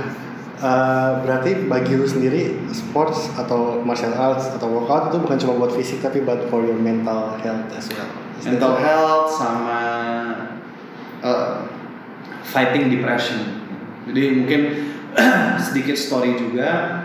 [0.60, 5.72] eh, berarti bagi lu sendiri sports atau martial arts atau workout itu bukan cuma buat
[5.72, 8.04] fisik tapi buat for your mental health as well.
[8.36, 9.80] Is mental health sama
[11.24, 11.64] uh,
[12.44, 13.64] fighting depression.
[14.04, 14.60] Jadi mungkin
[15.64, 17.00] sedikit story juga.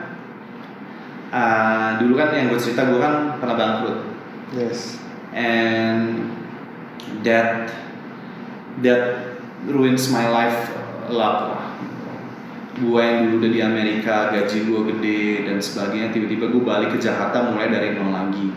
[1.28, 4.00] Uh, dulu kan yang gue cerita gue kan pernah bangkrut
[4.56, 4.96] Yes.
[5.36, 6.32] and
[7.20, 7.68] that
[8.82, 9.34] that
[9.66, 10.70] ruins my life
[11.10, 11.64] a lot lah.
[12.78, 17.00] Gue yang dulu udah di Amerika, gaji gue gede dan sebagainya, tiba-tiba gue balik ke
[17.02, 18.54] Jakarta mulai dari nol lagi.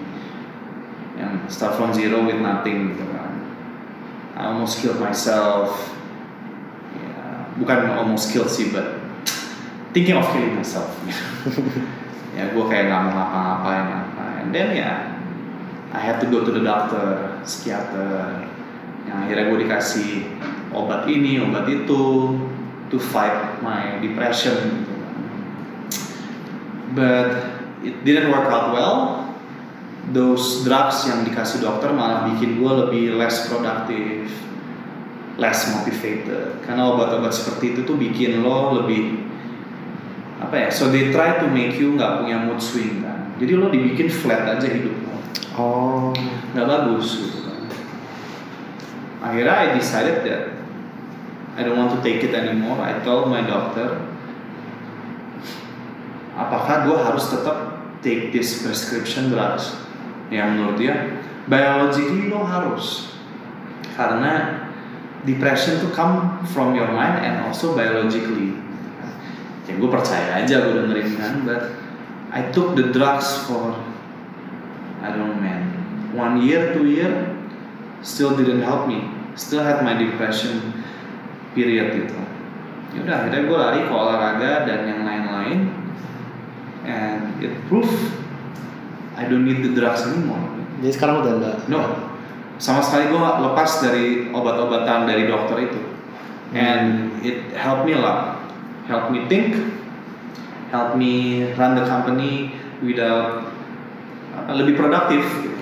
[1.16, 3.32] Yang start from zero with nothing gitu kan.
[4.36, 5.96] I almost killed myself.
[7.00, 9.00] Ya, bukan almost killed sih, but
[9.96, 10.92] thinking of killing myself.
[12.36, 14.24] ya gue kayak nggak mau ngapa-ngapain apa.
[14.44, 15.16] And then ya,
[15.96, 18.49] I had to go to the doctor, psikiater.
[19.10, 20.10] Yang akhirnya gue dikasih
[20.70, 22.02] obat ini, obat itu,
[22.94, 24.86] to fight my depression.
[24.86, 24.94] gitu.
[26.94, 27.30] But
[27.82, 28.98] it didn't work out well.
[30.10, 34.26] Those drugs yang dikasih dokter malah bikin gue lebih less productive,
[35.38, 36.58] less motivated.
[36.66, 39.22] Karena obat-obat seperti itu tuh bikin lo lebih
[40.38, 40.68] apa ya?
[40.70, 43.34] So they try to make you nggak punya mood swing kan.
[43.38, 45.14] Jadi lo dibikin flat aja hidup lo,
[45.54, 46.10] Oh.
[46.56, 47.49] nggak bagus gitu.
[49.20, 50.42] Akhirnya I decided that
[51.60, 52.80] I don't want to take it anymore.
[52.80, 54.00] I told my doctor,
[56.32, 59.76] apakah gue harus tetap take this prescription drugs?
[60.32, 60.94] Yang menurut dia,
[61.50, 63.12] biologically lo harus,
[63.98, 64.62] karena
[65.26, 68.56] depression tuh come from your mind and also biologically.
[69.68, 71.76] Ya gue percaya aja gue dengerin kan, but
[72.30, 73.74] I took the drugs for
[75.02, 75.66] I don't know man,
[76.14, 77.10] one year, two year,
[78.00, 79.04] still didn't help me.
[79.38, 80.74] Still had my depression
[81.56, 82.18] period gitu.
[82.90, 85.70] Yaudah akhirnya gue lari ke olahraga dan yang lain-lain,
[86.82, 87.94] and it proved
[89.14, 90.42] I don't need the drugs anymore.
[90.82, 91.56] Jadi sekarang udah enggak.
[91.70, 91.80] No,
[92.58, 95.80] sama sekali gue lepas dari obat-obatan dari dokter itu,
[96.56, 98.42] and it helped me a lot,
[98.90, 99.54] helped me think,
[100.74, 103.46] helped me run the company without
[104.50, 105.58] lebih produktif gitu.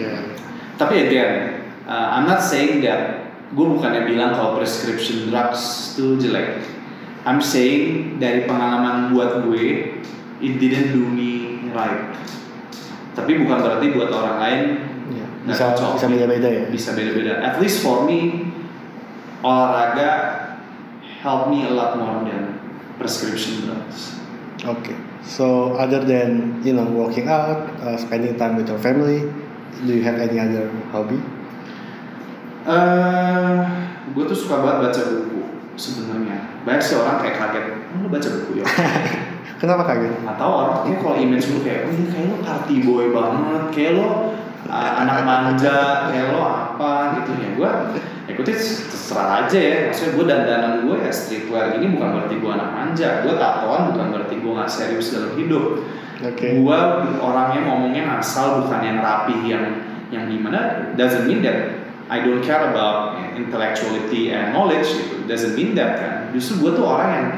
[0.00, 0.40] Iya.
[0.80, 6.64] Tapi again, uh, I'm not saying that gue bukannya bilang kalau prescription drugs itu jelek.
[7.28, 9.92] I'm saying dari pengalaman buat gue,
[10.40, 12.16] it didn't do me right.
[13.12, 14.60] Tapi bukan berarti buat orang lain
[15.44, 15.90] nggak Bisa cocok.
[16.00, 16.64] bisa beda-beda ya.
[16.72, 17.32] bisa beda-beda.
[17.44, 18.48] At least for me,
[19.44, 20.08] olahraga
[21.20, 22.56] help me a lot more than
[22.96, 24.16] prescription drugs.
[24.64, 24.96] Okay.
[25.20, 29.28] So other than you know working out, uh, spending time with your family,
[29.86, 31.20] do you have any other hobby?
[32.68, 33.60] Eh,
[34.12, 35.40] gue tuh suka banget baca buku
[35.80, 36.60] sebenarnya.
[36.68, 37.64] Banyak sih orang kayak kaget,
[37.96, 38.64] oh, baca buku ya?
[39.60, 40.12] Kenapa kaget?
[40.28, 43.92] Atau orang kayak kalau image lu kayak, oh ini kayak lo party boy banget, kayak
[43.96, 44.08] lo
[44.68, 47.48] uh, anak manja, kayak lo apa gitu ya.
[47.56, 47.70] Gue
[48.28, 48.56] ikutin
[48.88, 49.76] terserah aja ya.
[49.88, 53.08] Maksudnya gue dandanan gue ya streetwear gini bukan berarti gue anak manja.
[53.24, 55.64] Gue tatoan bukan berarti gue nggak serius dalam hidup.
[56.20, 56.60] Oke.
[56.60, 56.78] Gue
[57.20, 59.64] orangnya ngomongnya asal bukan yang rapih yang
[60.12, 60.92] yang gimana.
[60.94, 65.24] Doesn't mean that I don't care about intellectuality and knowledge gitu.
[65.24, 66.14] Doesn't mean that kan.
[66.36, 67.28] Justru gue tuh orang yang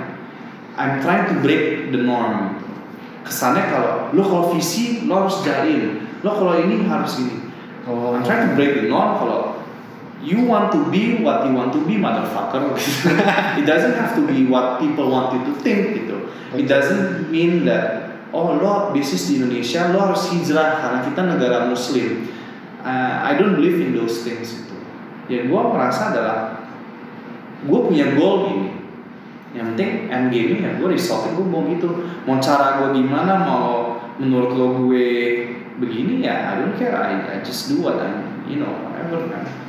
[0.74, 2.59] I'm trying to break the norm.
[3.22, 7.39] Kesannya kalau lo kalau visi lo harus jadiin, lo kalau ini harus gini.
[7.87, 8.16] Oh.
[8.16, 9.62] I'm trying to break the norm kalau
[10.22, 12.72] you want to be what you want to be motherfucker.
[13.61, 16.16] it doesn't have to be what people want you to think gitu.
[16.57, 21.68] It doesn't mean that oh lo bisnis di Indonesia lo harus hijrah karena kita negara
[21.68, 22.26] muslim.
[22.83, 24.74] Uh, I don't believe in those things itu.
[25.30, 26.66] Yang gue merasa adalah
[27.62, 28.68] gue punya goal gini.
[29.53, 31.89] Yang penting end game ya gue resultnya gue mau gitu.
[32.26, 35.07] Mau cara gue gimana mau menurut lo gue
[35.78, 38.11] begini ya I don't care I, I just do what I
[38.49, 39.62] you know whatever kan.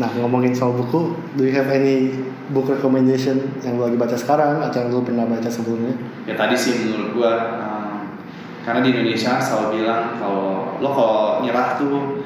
[0.00, 2.16] Nah ngomongin soal buku, do you have any
[2.52, 5.96] book recommendation yang lo lagi baca sekarang atau yang lo pernah baca sebelumnya?
[6.28, 7.92] ya tadi sih menurut gua um,
[8.62, 12.22] karena di Indonesia selalu bilang kalau lo kalau nyerah tuh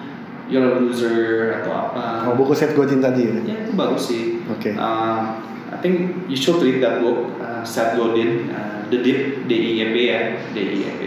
[0.47, 3.35] you're a loser atau apa Oh buku Seth Godin tadi ya?
[3.43, 4.79] ya itu bagus sih Oke.
[4.79, 9.53] Uh, I think you should read that book uh, Seth Godin uh, The Deep D
[9.59, 10.21] I E P ya
[10.55, 11.03] D I E P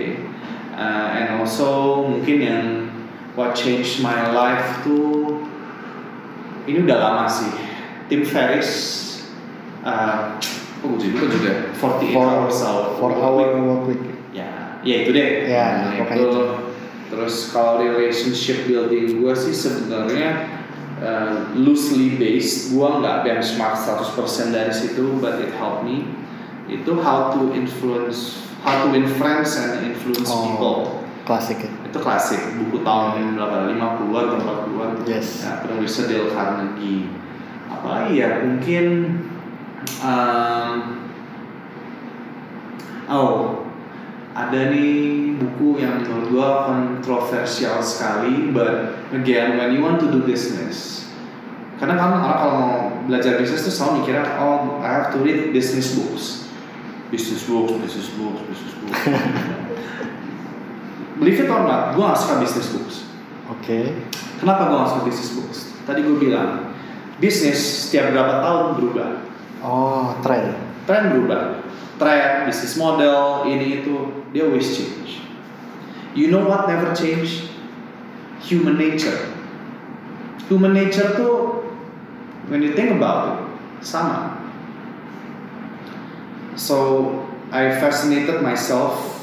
[0.76, 2.66] uh, and also mungkin yang
[3.40, 5.40] what changed my life tuh
[6.70, 7.50] ini udah lama sih.
[8.06, 8.70] Tim Ferriss
[9.82, 10.38] uh,
[10.82, 14.04] oh juga juga 48 For, hours hour for our work week.
[14.32, 15.30] ya ya itu deh.
[15.46, 16.30] Ya, Nah, itu.
[16.30, 16.44] itu.
[17.10, 20.46] terus kalau relationship building gue sih sebenarnya
[21.02, 22.70] uh, loosely based.
[22.72, 24.14] Gue nggak benchmark 100%
[24.54, 26.06] dari situ but it helped me.
[26.70, 30.46] Itu how to influence how to win friends and influence Oh.
[30.46, 30.78] people
[31.30, 31.70] Klasik ya?
[31.86, 35.46] itu klasik buku tahun berapa 50-an atau 40-an Yes.
[35.46, 37.06] ya, penulisnya Dale Carnegie.
[37.70, 38.42] Apa lagi ya?
[38.50, 38.86] Mungkin
[40.02, 40.74] um,
[43.10, 43.62] oh
[44.34, 50.22] ada nih buku yang menurut gua kontroversial sekali but again when you want to do
[50.26, 51.10] business
[51.82, 52.76] karena kan orang kalau mau
[53.08, 56.50] belajar bisnis tuh selalu mikirnya oh I have to read business books.
[57.10, 58.98] Business books business books business books
[61.20, 63.10] believe it or not gua gak suka business books
[63.50, 64.06] Oke.
[64.38, 65.60] Kenapa gue gak suka business books?
[65.90, 66.70] Tadi gue bilang,
[67.18, 69.10] bisnis setiap berapa tahun berubah.
[69.66, 70.54] Oh tren.
[70.86, 71.66] Tren berubah.
[72.00, 75.20] Tren, bisnis model, ini itu, dia always change.
[76.16, 77.52] You know what never change?
[78.48, 79.36] Human nature.
[80.48, 81.68] Human nature tuh,
[82.48, 83.38] when you think about it,
[83.84, 84.40] sama.
[86.56, 87.12] So,
[87.52, 89.20] I fascinated myself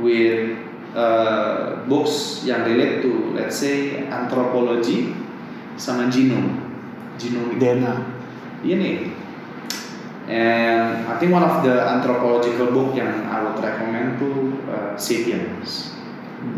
[0.00, 0.67] with
[0.98, 5.14] uh, books yang relate to let's say anthropology
[5.78, 6.66] sama genome.
[7.18, 7.94] Genomic DNA.
[8.66, 9.14] ini
[10.26, 14.28] and I think one of the anthropological book yang I would recommend to
[14.66, 15.94] uh, Sapiens.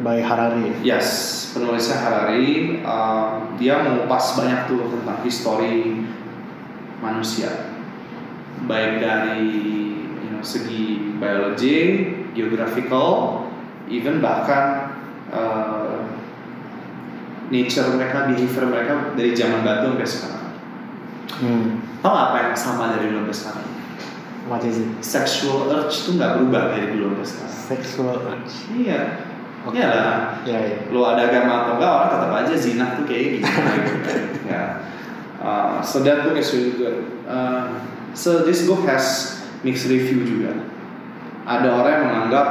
[0.05, 0.77] By Harari.
[0.85, 2.81] yes penulisnya Harari.
[2.85, 6.05] Uh, dia mengupas banyak tuh tentang histori
[7.01, 7.73] manusia.
[8.69, 9.49] Baik dari
[9.97, 13.49] you know, segi biologi geographical
[13.91, 14.95] even bahkan
[15.35, 16.07] uh,
[17.51, 20.47] nature mereka, behavior mereka dari zaman batu sampai sekarang.
[21.43, 21.67] Hmm.
[22.01, 23.69] Tahu apa yang sama dari dulu sampai sekarang?
[24.49, 24.89] What is it?
[25.03, 27.59] Sexual urge tuh nggak berubah dari dulu sampai sekarang.
[27.69, 28.55] Sexual urge.
[28.73, 29.03] Iya.
[29.67, 29.77] Oke.
[29.77, 30.19] Iya lah.
[30.47, 30.79] Ya ya.
[30.89, 33.47] Lo ada agama atau enggak orang tetap aja zina tuh kayak gitu.
[34.51, 34.83] Ya.
[35.39, 37.07] Uh, so that book is really good.
[37.23, 37.79] Uh,
[38.19, 40.67] so this book has mixed review juga.
[41.47, 42.47] Ada orang yang menganggap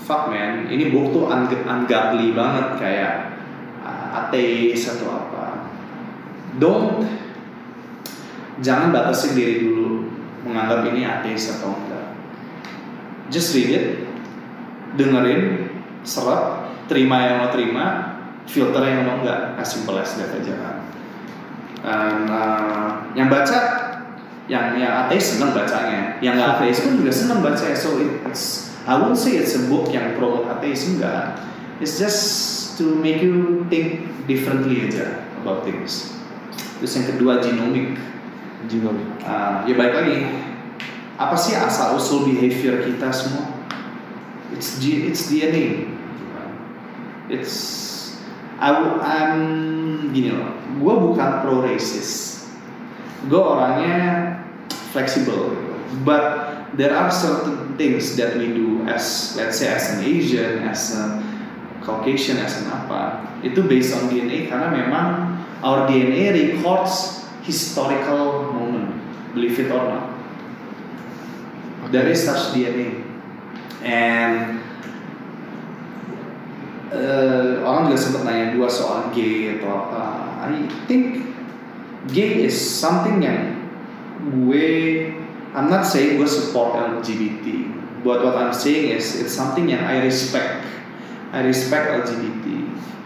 [0.00, 3.14] fuck man, ini book tuh un ungodly banget kayak
[3.82, 5.70] uh, ateis atau apa.
[6.58, 7.02] Don't
[8.62, 10.06] jangan batasin diri dulu
[10.46, 12.14] menganggap ini ateis atau enggak.
[13.32, 13.86] Just read it,
[14.94, 15.72] dengerin
[16.04, 18.14] serap terima yang lo terima
[18.44, 19.56] filter yang lo enggak.
[19.58, 20.76] As simple as that aja kan.
[21.84, 23.60] Dan, uh, yang baca
[24.44, 26.20] yang yang ateis seneng bacanya.
[26.20, 27.64] Yang nggak ateis pun juga seneng baca.
[27.72, 31.40] So it's I won't say it's a book yang pro ateis enggak
[31.80, 32.20] it's just
[32.76, 36.12] to make you think differently aja about things.
[36.80, 37.96] Terus yang kedua genomic.
[38.68, 39.08] Genomic.
[39.24, 40.18] Uh, ya baik lagi.
[41.14, 43.46] Apa sih asal usul behavior kita semua?
[44.50, 45.94] It's G, it's DNA
[47.28, 47.56] it's
[48.60, 48.70] I,
[49.00, 50.52] I'm gini loh.
[50.80, 52.46] Gue bukan pro racist
[53.24, 54.36] gue orangnya
[54.92, 55.56] fleksibel.
[56.04, 60.94] But there are certain things that we do as let's say as an Asian as
[60.94, 61.22] a
[61.84, 63.28] Caucasian as an apa.
[63.44, 68.96] Itu based on DNA karena memang our DNA records historical moment
[69.36, 70.06] believe it or not.
[71.92, 73.04] There is such DNA
[73.84, 74.64] and
[76.88, 80.02] eh, orang juga sempat nanya dua soal gay atau apa.
[80.48, 81.28] I think
[82.08, 83.60] gay is something yang
[84.24, 84.68] gue
[85.54, 87.70] I'm not saying gue support LGBT
[88.02, 90.66] but what I'm saying is it's something yang I respect.
[91.30, 92.46] I respect LGBT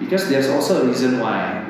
[0.00, 1.64] because there's also a reason why.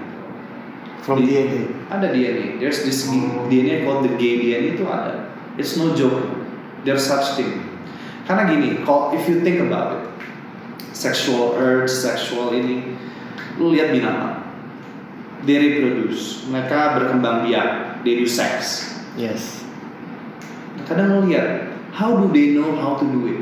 [1.02, 1.60] From Di- DNA.
[1.88, 3.48] ada DNA there's this Oh.
[3.48, 5.28] DNA called the gay DNA itu ada.
[5.58, 6.20] It's no joke.
[6.86, 7.64] There's such thing.
[8.28, 10.02] Karena gini kalau if you think about it
[10.92, 12.94] sexual urge sexual ini
[13.58, 14.46] lu lihat binatang.
[15.46, 16.44] They reproduce.
[16.50, 18.02] Mereka berkembang biak.
[18.02, 18.84] They do sex.
[19.14, 19.62] Yes.
[20.88, 23.40] Kadang lihat how do they know how to do it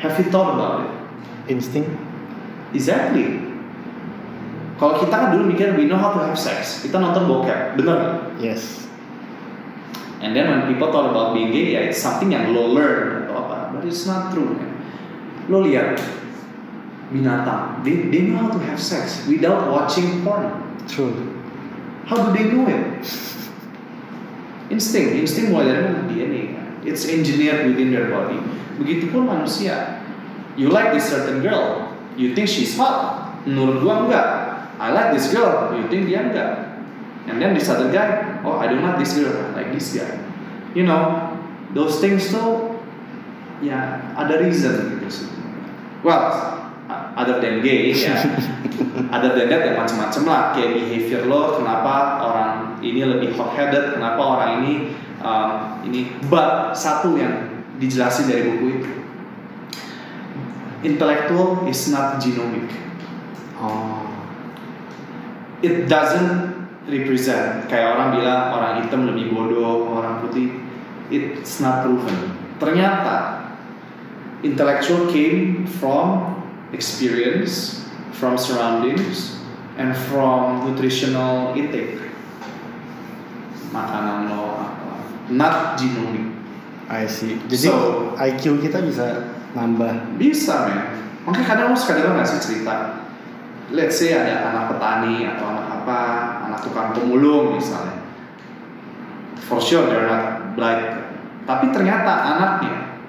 [0.00, 0.92] have you thought about it
[1.52, 1.92] Instinct.
[2.72, 3.44] exactly
[4.80, 7.94] kalau kita kan dulu mikir we know how to have sex kita nonton bokep bener
[7.94, 8.16] nggak?
[8.42, 8.84] Yes.
[10.24, 13.44] And then when people thought about being gay, ya it's something yang lo learn atau
[13.44, 14.56] apa, but it's not true.
[14.56, 14.72] Man.
[15.52, 16.00] Lo lihat
[17.12, 20.48] binatang, they, they know how to have sex without watching porn.
[20.88, 21.12] True.
[22.08, 23.04] How do they know it?
[24.72, 26.00] Insting, insting mulai dari mana?
[26.08, 26.42] DNA.
[26.56, 26.66] kan.
[26.84, 28.40] It's engineered within their body.
[28.80, 30.04] Begitupun manusia.
[30.54, 33.42] You like this certain girl, you think she's hot.
[33.44, 34.28] Menurut gua enggak.
[34.78, 36.52] I like this girl, you think dia enggak.
[37.24, 40.20] And then this other guy, oh I don't like this girl, I like this guy.
[40.76, 41.32] You know,
[41.72, 42.78] those things tuh
[43.64, 45.28] ya ada reason gitu sih.
[46.04, 46.20] Well,
[47.16, 48.12] other than gay ya,
[49.14, 52.53] other than that ya macam-macam lah kayak behavior lo, kenapa orang
[52.84, 54.72] ini lebih hot headed, kenapa orang ini
[55.24, 56.12] um, ini.
[56.28, 58.92] But satu yang dijelasin dari buku itu,
[60.84, 62.68] intellectual is not genomic.
[63.56, 64.04] Oh.
[65.64, 70.52] it doesn't represent kayak orang bilang orang hitam lebih bodoh orang putih
[71.08, 73.48] it's not proven ternyata
[74.44, 76.36] intellectual came from
[76.76, 79.40] experience from surroundings
[79.80, 82.03] and from nutritional intake
[83.74, 84.94] makanan lo apa?
[85.34, 86.30] Not genomic
[86.86, 87.40] I see.
[87.50, 90.20] Jadi So- IQ kita bisa nambah.
[90.20, 90.80] Bisa men.
[91.24, 93.02] Makanya kadang lo suka dengar nggak sih cerita?
[93.72, 96.00] Let's say ada anak petani atau anak apa
[96.46, 97.96] Anak tukang pemulung misalnya.
[99.48, 100.84] For sure they're not blind
[101.48, 103.00] Tapi ternyata anaknya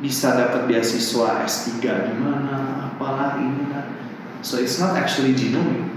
[0.00, 3.84] Bisa dapat beasiswa S3 di mana Apalah ini lah
[4.40, 5.87] So it's not actually genomic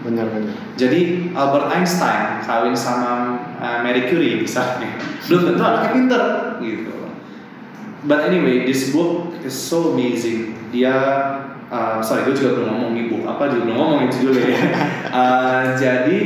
[0.00, 0.56] Benar-benar.
[0.80, 4.96] jadi Albert Einstein kawin sama uh, Marie Curie misalnya.
[5.28, 6.22] Belum tentu anaknya pinter
[6.64, 6.96] gitu.
[8.08, 10.56] But anyway this book is so amazing.
[10.72, 10.96] Dia
[11.68, 14.60] uh, sorry gue juga belum ngomong nih book apa juga belum ngomong itu juga ya.
[15.12, 16.18] Uh, jadi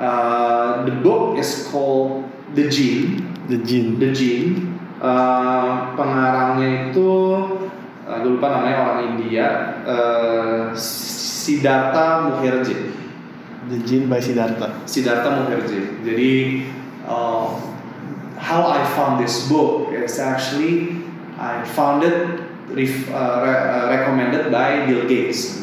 [0.00, 2.24] uh, the book is called
[2.56, 3.28] The Gene.
[3.52, 4.00] The gene.
[4.00, 4.72] The Gene.
[5.02, 7.10] Uh, pengarangnya itu
[8.08, 9.46] uh, gue lupa namanya orang India.
[9.84, 10.72] Uh,
[11.42, 13.01] Siddhartha Mukherjee
[13.70, 14.82] The gene by Siddhartha.
[14.90, 16.02] Siddhartha Mukherjee.
[16.02, 16.32] Jadi
[17.06, 17.54] uh,
[18.34, 20.98] how I found this book is actually
[21.38, 22.42] I found it
[22.74, 25.62] ref, uh, re- uh, recommended by Bill Gates.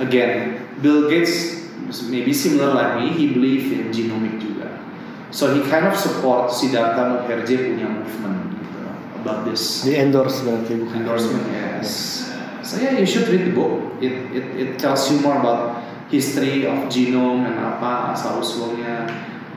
[0.00, 1.68] Again, Bill Gates
[2.08, 4.80] maybe similar like me, he believe in genomic juga.
[5.28, 8.80] So he kind of support Siddhartha Mukherjee punya movement gitu,
[9.20, 11.44] about this Di endorse berarti bukan endorsement.
[11.52, 12.24] Yes.
[12.64, 14.00] So yeah, you should read the book.
[14.00, 19.08] It it, it tells you more about history of genome and apa asal usulnya.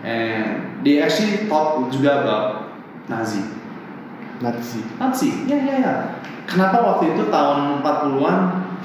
[0.01, 2.45] And they actually talk juga about
[3.07, 3.41] Nazi.
[4.41, 4.81] Nazi.
[4.97, 5.95] Nazi, ya ya ya.
[6.49, 8.37] Kenapa waktu itu tahun 40-an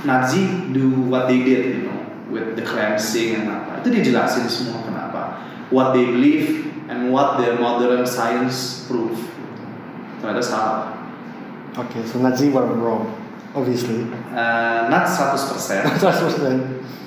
[0.04, 1.98] Nazi do what they did, you know,
[2.28, 3.80] with the cleansing and apa.
[3.80, 5.40] Itu dijelasin semua kenapa.
[5.72, 9.16] What they believe and what the modern science prove.
[10.20, 10.92] Ternyata salah.
[11.80, 13.08] Oke, so Nazi were wrong.
[13.56, 14.04] Obviously.
[14.36, 15.96] Uh, not 100%.
[15.96, 16.84] 100%.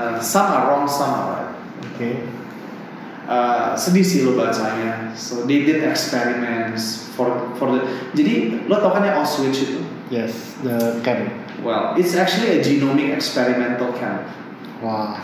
[0.00, 1.52] Uh, some are wrong, some are right.
[1.92, 2.10] Oke.
[3.28, 5.12] Uh, sedih sih lo bacanya.
[5.12, 7.84] So they did experiments for for the.
[8.16, 9.84] Jadi lo tau kan ya Auschwitz itu?
[10.08, 11.28] Yes, the camp.
[11.60, 14.24] Well, it's actually a genomic experimental camp.
[14.80, 15.20] Wah.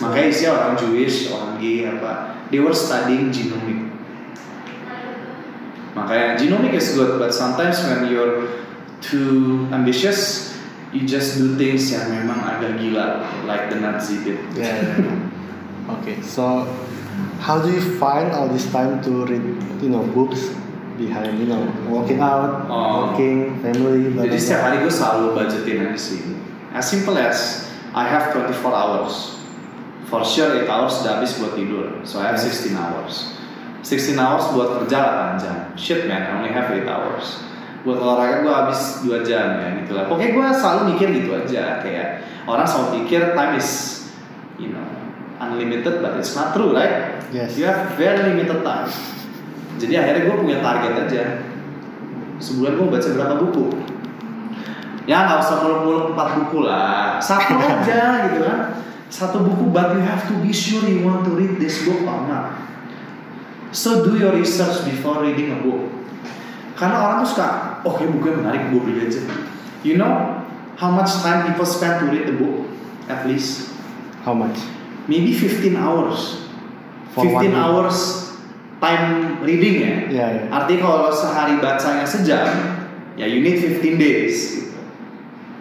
[0.00, 2.40] Makanya isinya orang Jewish, orang gay apa.
[2.48, 3.92] They were studying genomic.
[5.92, 8.64] Makanya genomic is good, but sometimes when you're
[9.04, 10.53] too ambitious,
[10.94, 14.38] you just do things yang memang agak gila, like the Nazi did.
[14.54, 14.94] Yeah.
[15.98, 16.70] okay, so
[17.42, 19.42] how do you find all this time to read,
[19.82, 20.54] you know, books
[20.94, 23.10] behind, you know, working out, Oh.
[23.10, 26.22] working, family, blah, Jadi setiap hari gue selalu budgetin aja sih.
[26.70, 29.34] As simple as I have 24 hours.
[30.06, 32.06] For sure 8 hours udah habis buat tidur.
[32.06, 33.34] So I have 16 hours.
[33.82, 35.58] 16 hours buat kerja 8 jam.
[35.74, 37.42] Shit man, I only have 8 hours.
[37.84, 40.08] Buat olahraga gue habis 2 jam ya gitu lah.
[40.08, 41.84] Pokoknya gue selalu mikir gitu aja.
[41.84, 43.70] Kayak orang selalu pikir time is
[44.56, 44.84] you know
[45.40, 47.20] unlimited but it's not true right?
[47.28, 47.60] Yes.
[47.60, 48.88] You have very limited time.
[49.76, 51.24] Jadi akhirnya gue punya target aja.
[52.40, 53.66] Sebulan gue baca berapa buku?
[55.04, 58.58] Ya nggak usah muluk-muluk empat buku lah, satu aja gitu kan.
[59.12, 62.24] Satu buku, but you have to be sure you want to read this book or
[62.26, 62.56] not.
[63.70, 65.93] So do your research before reading a book.
[66.74, 67.48] Karena orang tuh suka,
[67.82, 69.22] oh kayak bukunya menarik, gue beli aja.
[69.86, 70.42] You know
[70.74, 72.66] how much time people spend to read the book?
[73.06, 73.70] At least
[74.24, 74.56] How much?
[75.06, 76.48] maybe 15 hours.
[77.12, 77.54] For 15 one book.
[77.54, 77.98] hours
[78.80, 79.04] time
[79.40, 79.94] reading ya.
[80.08, 80.46] Yeah, yeah.
[80.50, 82.48] Artinya kalau sehari bacanya sejam,
[83.14, 84.36] ya you need 15 days.
[84.58, 84.80] Gitu.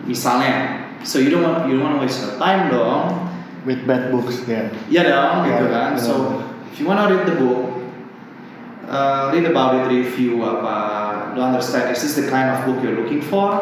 [0.04, 3.30] Misalnya, so you don't want you don't want to waste your time dong.
[3.64, 4.68] With bad books, yeah.
[4.92, 5.90] Iya dong, gitu Yeah, kan.
[5.96, 6.04] yeah.
[6.04, 6.14] So
[6.68, 7.73] if you want to read the book,
[8.90, 10.76] uh, read about it, review apa,
[11.36, 13.60] lo understand is this the kind of book you're looking for?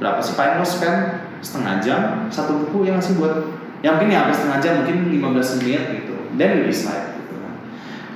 [0.00, 1.22] Berapa sih paling lo spend?
[1.44, 2.00] Setengah jam
[2.32, 3.44] satu buku yang ngasih buat
[3.84, 6.16] yang mungkin ya habis setengah jam mungkin 15 menit gitu.
[6.40, 7.54] Then you decide gitu kan.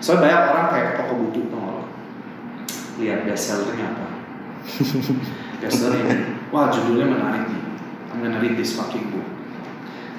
[0.01, 1.85] Soalnya banyak orang kayak toko buku tuh lo
[2.99, 4.07] lihat bestsellernya apa.
[5.61, 6.17] bestseller ini,
[6.49, 7.63] wah judulnya menarik nih.
[8.09, 9.29] I'm gonna read this fucking book.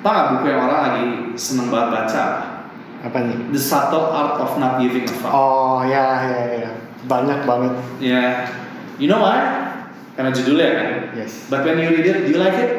[0.05, 2.25] Nggak buku yang orang lagi seneng banget baca?
[3.03, 3.17] Apa?
[3.23, 3.37] Nih?
[3.55, 5.31] The Subtle Art of Not Giving a Fuck.
[5.31, 6.71] Oh, ya, ya, ya.
[7.07, 7.73] Banyak banget.
[8.03, 8.47] Ya,
[8.99, 9.39] you know why?
[10.19, 10.87] Karena judulnya kan.
[11.15, 11.47] Yes.
[11.47, 12.71] But when you read it, do you like it?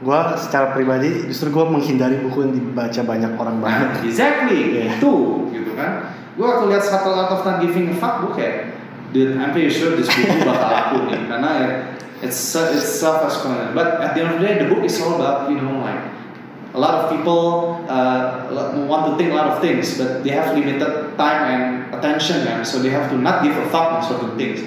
[0.00, 3.88] Gua secara pribadi justru gua menghindari buku yang dibaca banyak orang banget.
[4.00, 4.60] Nah, exactly.
[4.80, 4.96] Yeah.
[4.96, 5.12] Itu,
[5.52, 6.14] gitu kan.
[6.34, 8.54] Gue waktu lihat Subtle Art of Not Giving a Fuck, gue kayak,
[9.14, 11.70] dude, I'm pretty sure this buku bakal laku nih, karena ya,
[12.26, 13.70] it's it's self-explanatory.
[13.70, 16.02] But at the end of the day, the book is all about, you know, like
[16.74, 18.50] a lot of people uh,
[18.90, 22.64] want to think a lot of things, but they have limited time and attention, man.
[22.64, 24.60] So they have to not give a fuck on certain things.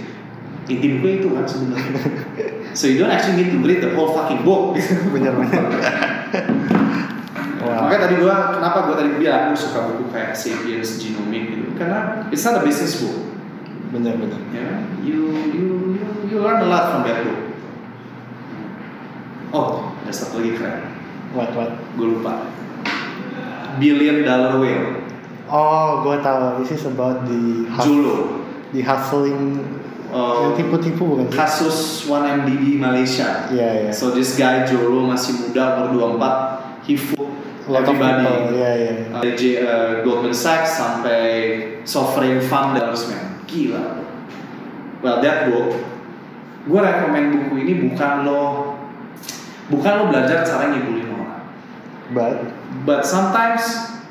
[0.67, 1.91] Inti buku itu kan sebenarnya.
[2.79, 4.75] so you don't actually need to read the whole fucking book.
[5.15, 5.63] Bener-bener.
[7.63, 7.83] Wow.
[7.87, 12.27] Makanya tadi gua kenapa gua tadi bilang gua suka buku kayak Sapiens, Genomic gitu karena
[12.31, 13.15] it's not a business book.
[13.95, 14.39] Bener-bener.
[14.51, 14.79] Ya, kan?
[15.07, 17.41] you you you you learn a lot from that book.
[19.55, 20.96] Oh, ada satu lagi keren.
[21.35, 21.71] What, what?
[21.95, 22.47] Gue lupa.
[23.77, 25.05] Billion Dollar Whale,
[25.47, 26.59] Oh, gua tahu.
[26.59, 28.43] This is about the hus- Jolo.
[28.73, 29.63] the hustling
[30.07, 31.35] Uh, yang tipu-tipu bukan sih?
[31.35, 31.77] kasus
[32.07, 33.43] 1MDB Malaysia.
[33.51, 33.91] Iya, iya.
[33.91, 37.27] So this guy Jolo masih muda umur 24, he fooled
[37.67, 38.55] everybody.
[38.55, 38.93] Iya, iya.
[39.11, 41.23] Uh, J- uh, Goldman Sachs sampai
[41.83, 44.03] sovereign funders man gila
[44.99, 45.71] well that book
[46.67, 48.75] gue rekomend buku ini bukan lo
[49.67, 51.06] bukan lo belajar cara ngibulin
[52.15, 52.47] But
[52.87, 53.63] but sometimes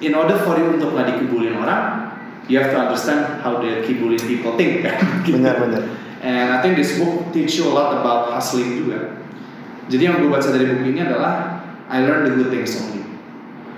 [0.05, 2.12] in order for you untuk gak dikibulin orang
[2.47, 5.40] you have to understand how the kibulin people think kan Gitu.
[5.40, 5.82] benar-benar.
[6.20, 9.18] And I think this book teach you a lot about hustling juga.
[9.86, 13.02] Jadi yang gue baca dari buku ini adalah I learned the good things only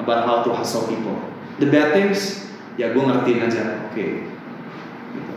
[0.01, 1.17] about how to hustle people.
[1.61, 3.87] The bad things ya gue ngertiin aja.
[3.91, 4.25] Oke.
[5.15, 5.33] Gitu.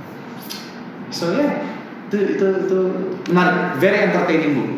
[1.11, 1.67] So yeah,
[2.07, 2.79] itu itu itu
[3.29, 4.71] menarik, very entertaining book.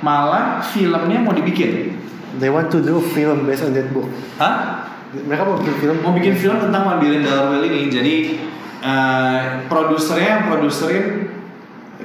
[0.00, 1.97] Malah filmnya mau dibikin.
[2.38, 4.06] They want to do film based on that book.
[4.38, 4.86] Hah?
[5.10, 5.96] Mereka mau bikin film.
[6.04, 7.90] Mau bikin film tentang Dollar Whale ini.
[7.90, 8.14] Jadi
[8.78, 11.32] eh, produsernya yang produserin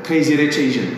[0.02, 0.90] Crazy Rich Asian.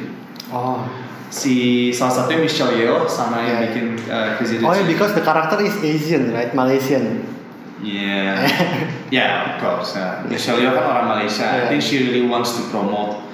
[0.49, 0.79] Oh.
[1.25, 3.63] si salah satunya Michelle Yeoh sama yang Yeah.
[3.67, 6.53] bikin uh, Crazy Rich Oh, yeah, because the character is Asian, right?
[6.55, 7.27] Malaysian.
[7.83, 8.39] Yeah,
[9.11, 9.99] yeah, of course.
[9.99, 10.23] yeah.
[10.23, 11.43] Michelle Yeoh kan orang Malaysia.
[11.43, 11.67] I Yeah.
[11.67, 13.24] think she really wants to promote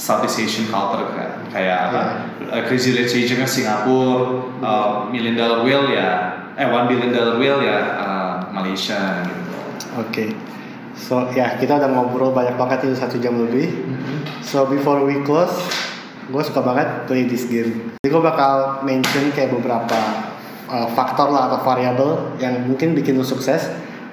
[0.00, 1.44] Southeast Asian culture kan.
[1.52, 2.02] Kayak apa?
[2.48, 4.16] Uh, Crazy Rich Asian kan Singapura,
[4.64, 6.08] uh, Million Dollar Whale ya,
[6.56, 9.52] eh One Billion Dollar Whale ya uh, Malaysia gitu.
[10.00, 10.24] Oke.
[10.96, 13.68] So ya kita udah ngobrol banyak banget ini satu jam lebih.
[14.40, 15.52] So before we close,
[16.32, 17.92] gue suka banget play this game.
[18.00, 20.00] Jadi gue bakal mention kayak beberapa
[20.68, 23.68] uh, faktor lah atau variabel yang mungkin bikin lu sukses.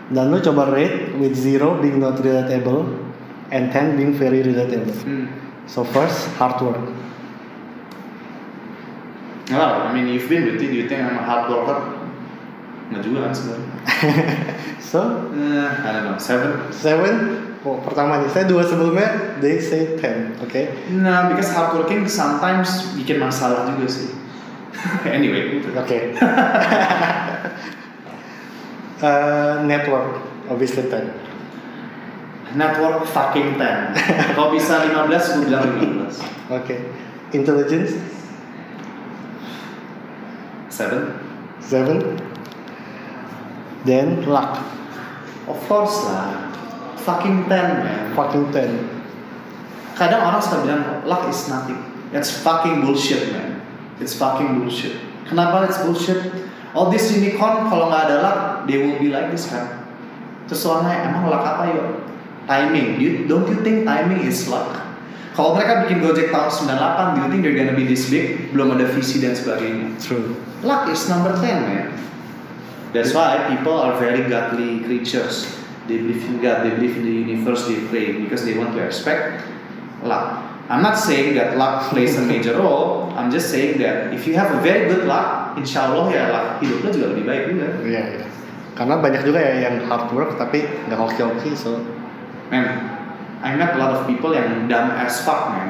[0.08, 2.88] Dan lu coba rate with zero being not relatable
[3.52, 4.96] and 10 being very relatable.
[5.04, 5.28] Hmm.
[5.68, 6.80] So first, hard work.
[9.52, 10.72] Well, I mean, you've been with it.
[10.72, 11.80] You think I'm a hard worker?
[12.88, 13.70] Nggak juga kan sebenarnya.
[14.88, 16.16] So, Eh, I don't know.
[16.16, 16.72] Seven.
[16.72, 17.16] seven.
[17.68, 20.62] Oh, pertama nih, saya dua sebelumnya, they say 10, oke?
[20.96, 24.08] Nah, because hardworking sometimes bikin masalah juga sih.
[25.12, 25.60] anyway.
[25.76, 25.98] Oke.
[28.98, 30.18] Uh, network,
[30.50, 31.14] obviously 10.
[32.56, 34.36] Network fucking 10.
[34.38, 35.68] Kalau bisa 15, gue bilang
[36.08, 36.56] 15.
[36.56, 36.76] Oke.
[37.36, 38.00] Intelligence,
[40.72, 41.12] 7.
[41.60, 42.00] 7.
[43.84, 44.60] Then luck,
[45.48, 46.52] Of course lah.
[47.08, 48.12] Fucking 10, man.
[48.16, 48.84] fucking 10.
[49.96, 51.80] Kadang orang suka bilang, luck is nothing.
[52.12, 53.64] It's fucking bullshit, man.
[54.00, 55.00] It's fucking bullshit.
[55.28, 56.20] Kenapa it's bullshit?
[56.76, 59.88] All this unicorn, kalau nggak ada luck, they will be like this kan.
[60.52, 61.88] Terus orangnya, emang luck apa yuk?
[62.48, 63.00] Timing.
[63.00, 64.88] You, don't you think timing is luck?
[65.38, 68.50] Kalau mereka bikin Gojek tahun 98, do you think they're gonna be this big?
[68.50, 69.94] Belum ada visi dan sebagainya.
[70.02, 70.34] True.
[70.66, 71.94] Luck is number 10, man.
[72.90, 75.46] That's why people are very godly creatures.
[75.86, 78.82] They believe in God, they believe in the universe, they pray because they want to
[78.82, 79.46] expect
[80.02, 80.42] luck.
[80.74, 83.14] I'm not saying that luck plays a major role.
[83.14, 86.48] I'm just saying that if you have a very good luck, insya Allah ya luck
[86.66, 87.68] hidup lo juga lebih baik juga.
[87.86, 88.26] Iya, iya.
[88.74, 91.78] Karena banyak juga ya yang hard work tapi nggak hoki-hoki, so
[92.48, 92.66] Man,
[93.44, 95.70] I met a lot of people yang dumb as fuck, man.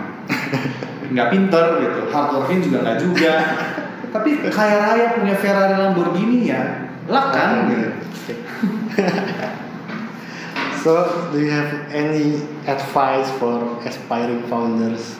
[1.14, 3.34] nggak pinter gitu, hardworking juga nggak juga.
[4.12, 7.90] Tapi kaya raya punya Ferrari Lamborghini ya, luck kan gitu.
[10.88, 15.20] So, do you have any advice for aspiring founders?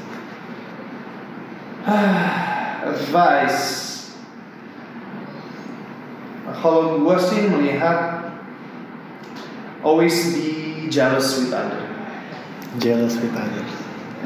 [2.88, 4.16] Advice.
[6.48, 8.32] Kalau gue sih melihat
[9.84, 11.84] always be jealous with other.
[12.80, 13.72] Jealous with others.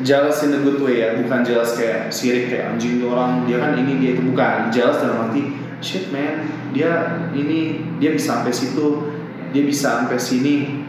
[0.01, 3.75] Jealous in a good way ya, bukan jealous kayak sirik kayak anjing orang dia kan
[3.77, 4.71] ini dia itu bukan.
[4.71, 5.43] Jealous dalam arti
[5.83, 9.11] shit man, dia ini dia bisa sampai situ,
[9.51, 10.87] dia bisa sampai sini.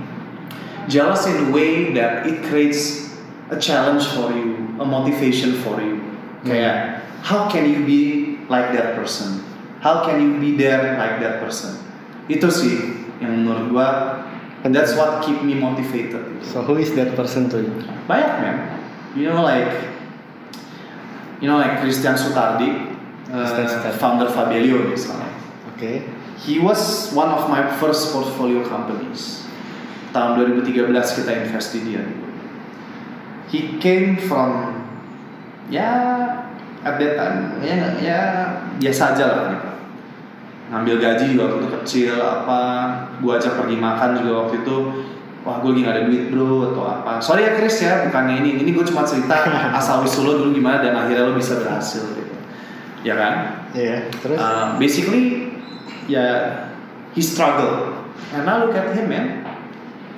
[0.87, 3.13] Jealous in a way that it creates
[3.51, 5.99] a challenge for you, a motivation for you.
[6.47, 8.03] Kayak how can you be
[8.47, 9.43] like that person?
[9.83, 11.75] How can you be there like that person?
[12.31, 13.89] Itu sih yang menurut gua
[14.65, 16.45] and that's what keep me motivated.
[16.45, 17.75] So, who is that person to you?
[18.07, 18.57] Banyak man.
[19.15, 19.69] You know like
[21.43, 22.97] you know like Christian Sutardi,
[23.29, 23.93] uh, Sutardi.
[23.99, 25.29] founder Fabelio misalnya.
[25.75, 26.07] Oke.
[26.43, 29.47] He was one of my first portfolio companies.
[30.11, 32.03] Tahun 2013 kita invest di dia.
[33.53, 34.83] He came from
[35.71, 35.89] ya
[36.83, 38.21] at that time ya ya
[38.81, 39.71] biasa aja lah gitu.
[40.71, 42.61] Ngambil gaji juga waktu itu kecil apa,
[43.19, 44.77] gua ajak pergi makan juga waktu itu
[45.43, 48.63] wah gue lagi gak ada duit bro atau apa sorry ya Chris ya bukannya ini
[48.63, 49.43] ini gue cuma cerita
[49.79, 52.35] asal usul lo dulu gimana dan akhirnya lo bisa berhasil gitu
[53.03, 53.35] ya kan
[53.73, 54.37] Iya, terus?
[54.37, 55.49] Uh, basically,
[56.05, 56.69] yeah,
[57.17, 57.97] he struggled.
[58.37, 59.49] And now look at him, man.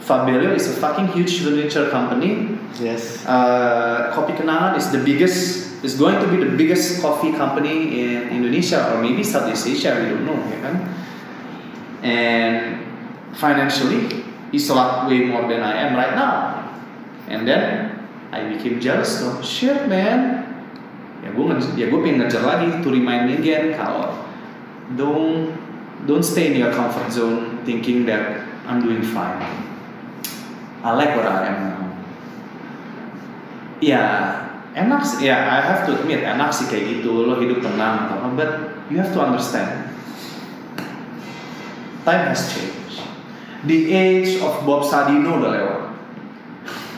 [0.02, 2.58] Fabelio is a fucking huge furniture company.
[2.82, 3.22] yes.
[3.24, 8.32] Uh, Kopi Kenangan is the biggest, is going to be the biggest coffee company in
[8.32, 9.92] Indonesia or maybe Southeast Asia.
[10.00, 10.76] We don't know, ya kan?
[12.00, 12.56] And
[13.36, 16.72] financially, he's a lot way more than I am right now.
[17.28, 18.00] And then
[18.32, 19.20] I became jealous.
[19.20, 20.48] So shit, man.
[21.24, 21.44] Ya gue
[21.80, 24.12] ya gue pengen ngejar lagi to remind me again kalau
[24.92, 25.56] don't
[26.04, 29.40] don't stay in your comfort zone thinking that I'm doing fine.
[30.84, 31.84] I like what I am now.
[33.80, 34.04] Ya
[34.74, 38.18] enak sih, ya I have to admit enak sih kayak gitu lo hidup tenang atau
[38.18, 38.50] apa, but
[38.90, 39.94] you have to understand
[42.04, 43.00] time has changed.
[43.64, 45.80] The age of Bob Sadino udah lewat.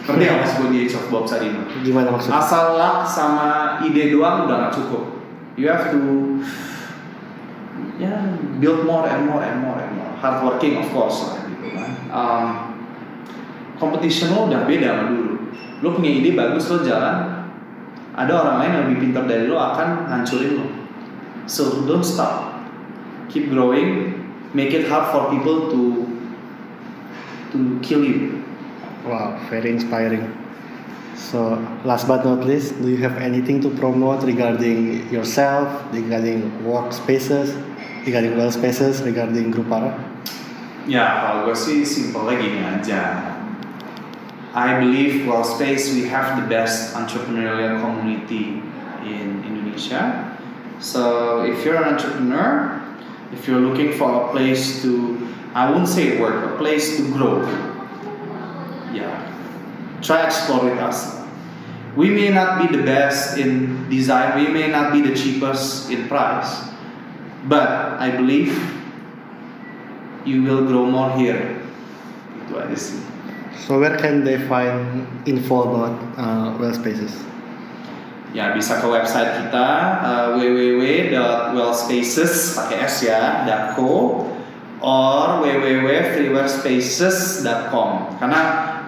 [0.07, 1.63] Ngerti nggak maksud gue the age of Bob Sadino?
[1.83, 2.43] Gimana maksudnya?
[2.43, 5.05] Asal luck sama ide doang udah gak cukup.
[5.55, 6.03] You have to
[7.97, 8.13] ya
[8.59, 10.11] build more and more and more and more.
[10.19, 11.91] Hard working of course lah gitu kan.
[12.11, 12.45] Um,
[13.79, 15.35] competition lo udah beda sama dulu.
[15.85, 17.36] Lo punya ide bagus lo jalan.
[18.17, 20.67] Ada orang lain yang lebih pintar dari lo akan hancurin lo.
[21.45, 22.65] So don't stop.
[23.29, 24.17] Keep growing.
[24.57, 25.83] Make it hard for people to
[27.53, 28.41] to kill you.
[29.05, 30.33] Wow, very inspiring.
[31.17, 37.57] So, last but not least, do you have anything to promote regarding yourself, regarding workspaces,
[38.05, 39.97] regarding well spaces, regarding Grupara?
[40.87, 43.03] Ya, kalau gue sih simpelnya gini aja.
[44.57, 48.65] I believe World Space we have the best entrepreneurial community
[49.05, 50.33] in Indonesia.
[50.81, 52.81] So if you're an entrepreneur,
[53.37, 55.21] if you're looking for a place to,
[55.53, 57.45] I won't say work, a place to grow,
[58.97, 59.21] yeah,
[60.01, 61.21] try explore with us.
[61.93, 66.09] We may not be the best in design, we may not be the cheapest in
[66.09, 66.65] price,
[67.45, 67.69] but
[68.01, 68.57] I believe
[70.25, 71.61] you will grow more here.
[73.65, 77.25] So where can they find info about uh, well spaces?
[78.37, 79.69] Ya bisa ke website kita
[80.05, 84.29] uh, www.wellspaces pakai s ya .co
[84.85, 88.41] or www.freewarespaces.com karena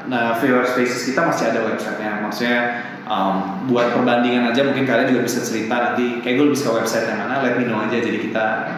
[0.04, 5.24] nah, Freeware Spaces kita masih ada websitenya maksudnya um, buat perbandingan aja mungkin kalian juga
[5.24, 8.68] bisa cerita nanti kayak gue lebih website yang mana let me know aja jadi kita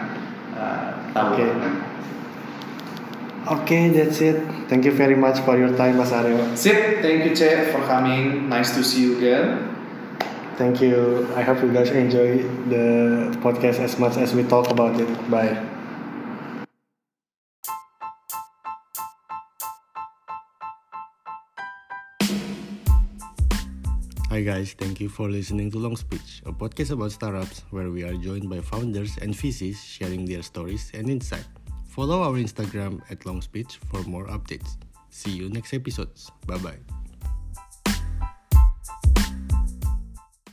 [0.55, 1.43] uh, tahu Oke.
[3.41, 4.37] Okay, that's it.
[4.69, 6.55] Thank you very much for your time, Mas Aryo.
[6.55, 8.47] Sip, thank you Che for coming.
[8.47, 9.65] Nice to see you again.
[10.61, 11.25] Thank you.
[11.35, 15.09] I hope you guys enjoy the podcast as much as we talk about it.
[15.25, 15.57] Bye.
[24.29, 28.03] Hi guys, thank you for listening to Long Speech, a podcast about startups where we
[28.07, 31.43] are joined by founders and VCs sharing their stories and insight.
[31.91, 34.77] Follow our Instagram at Long Speech for more updates.
[35.09, 36.31] See you next episodes.
[36.47, 37.00] Bye bye.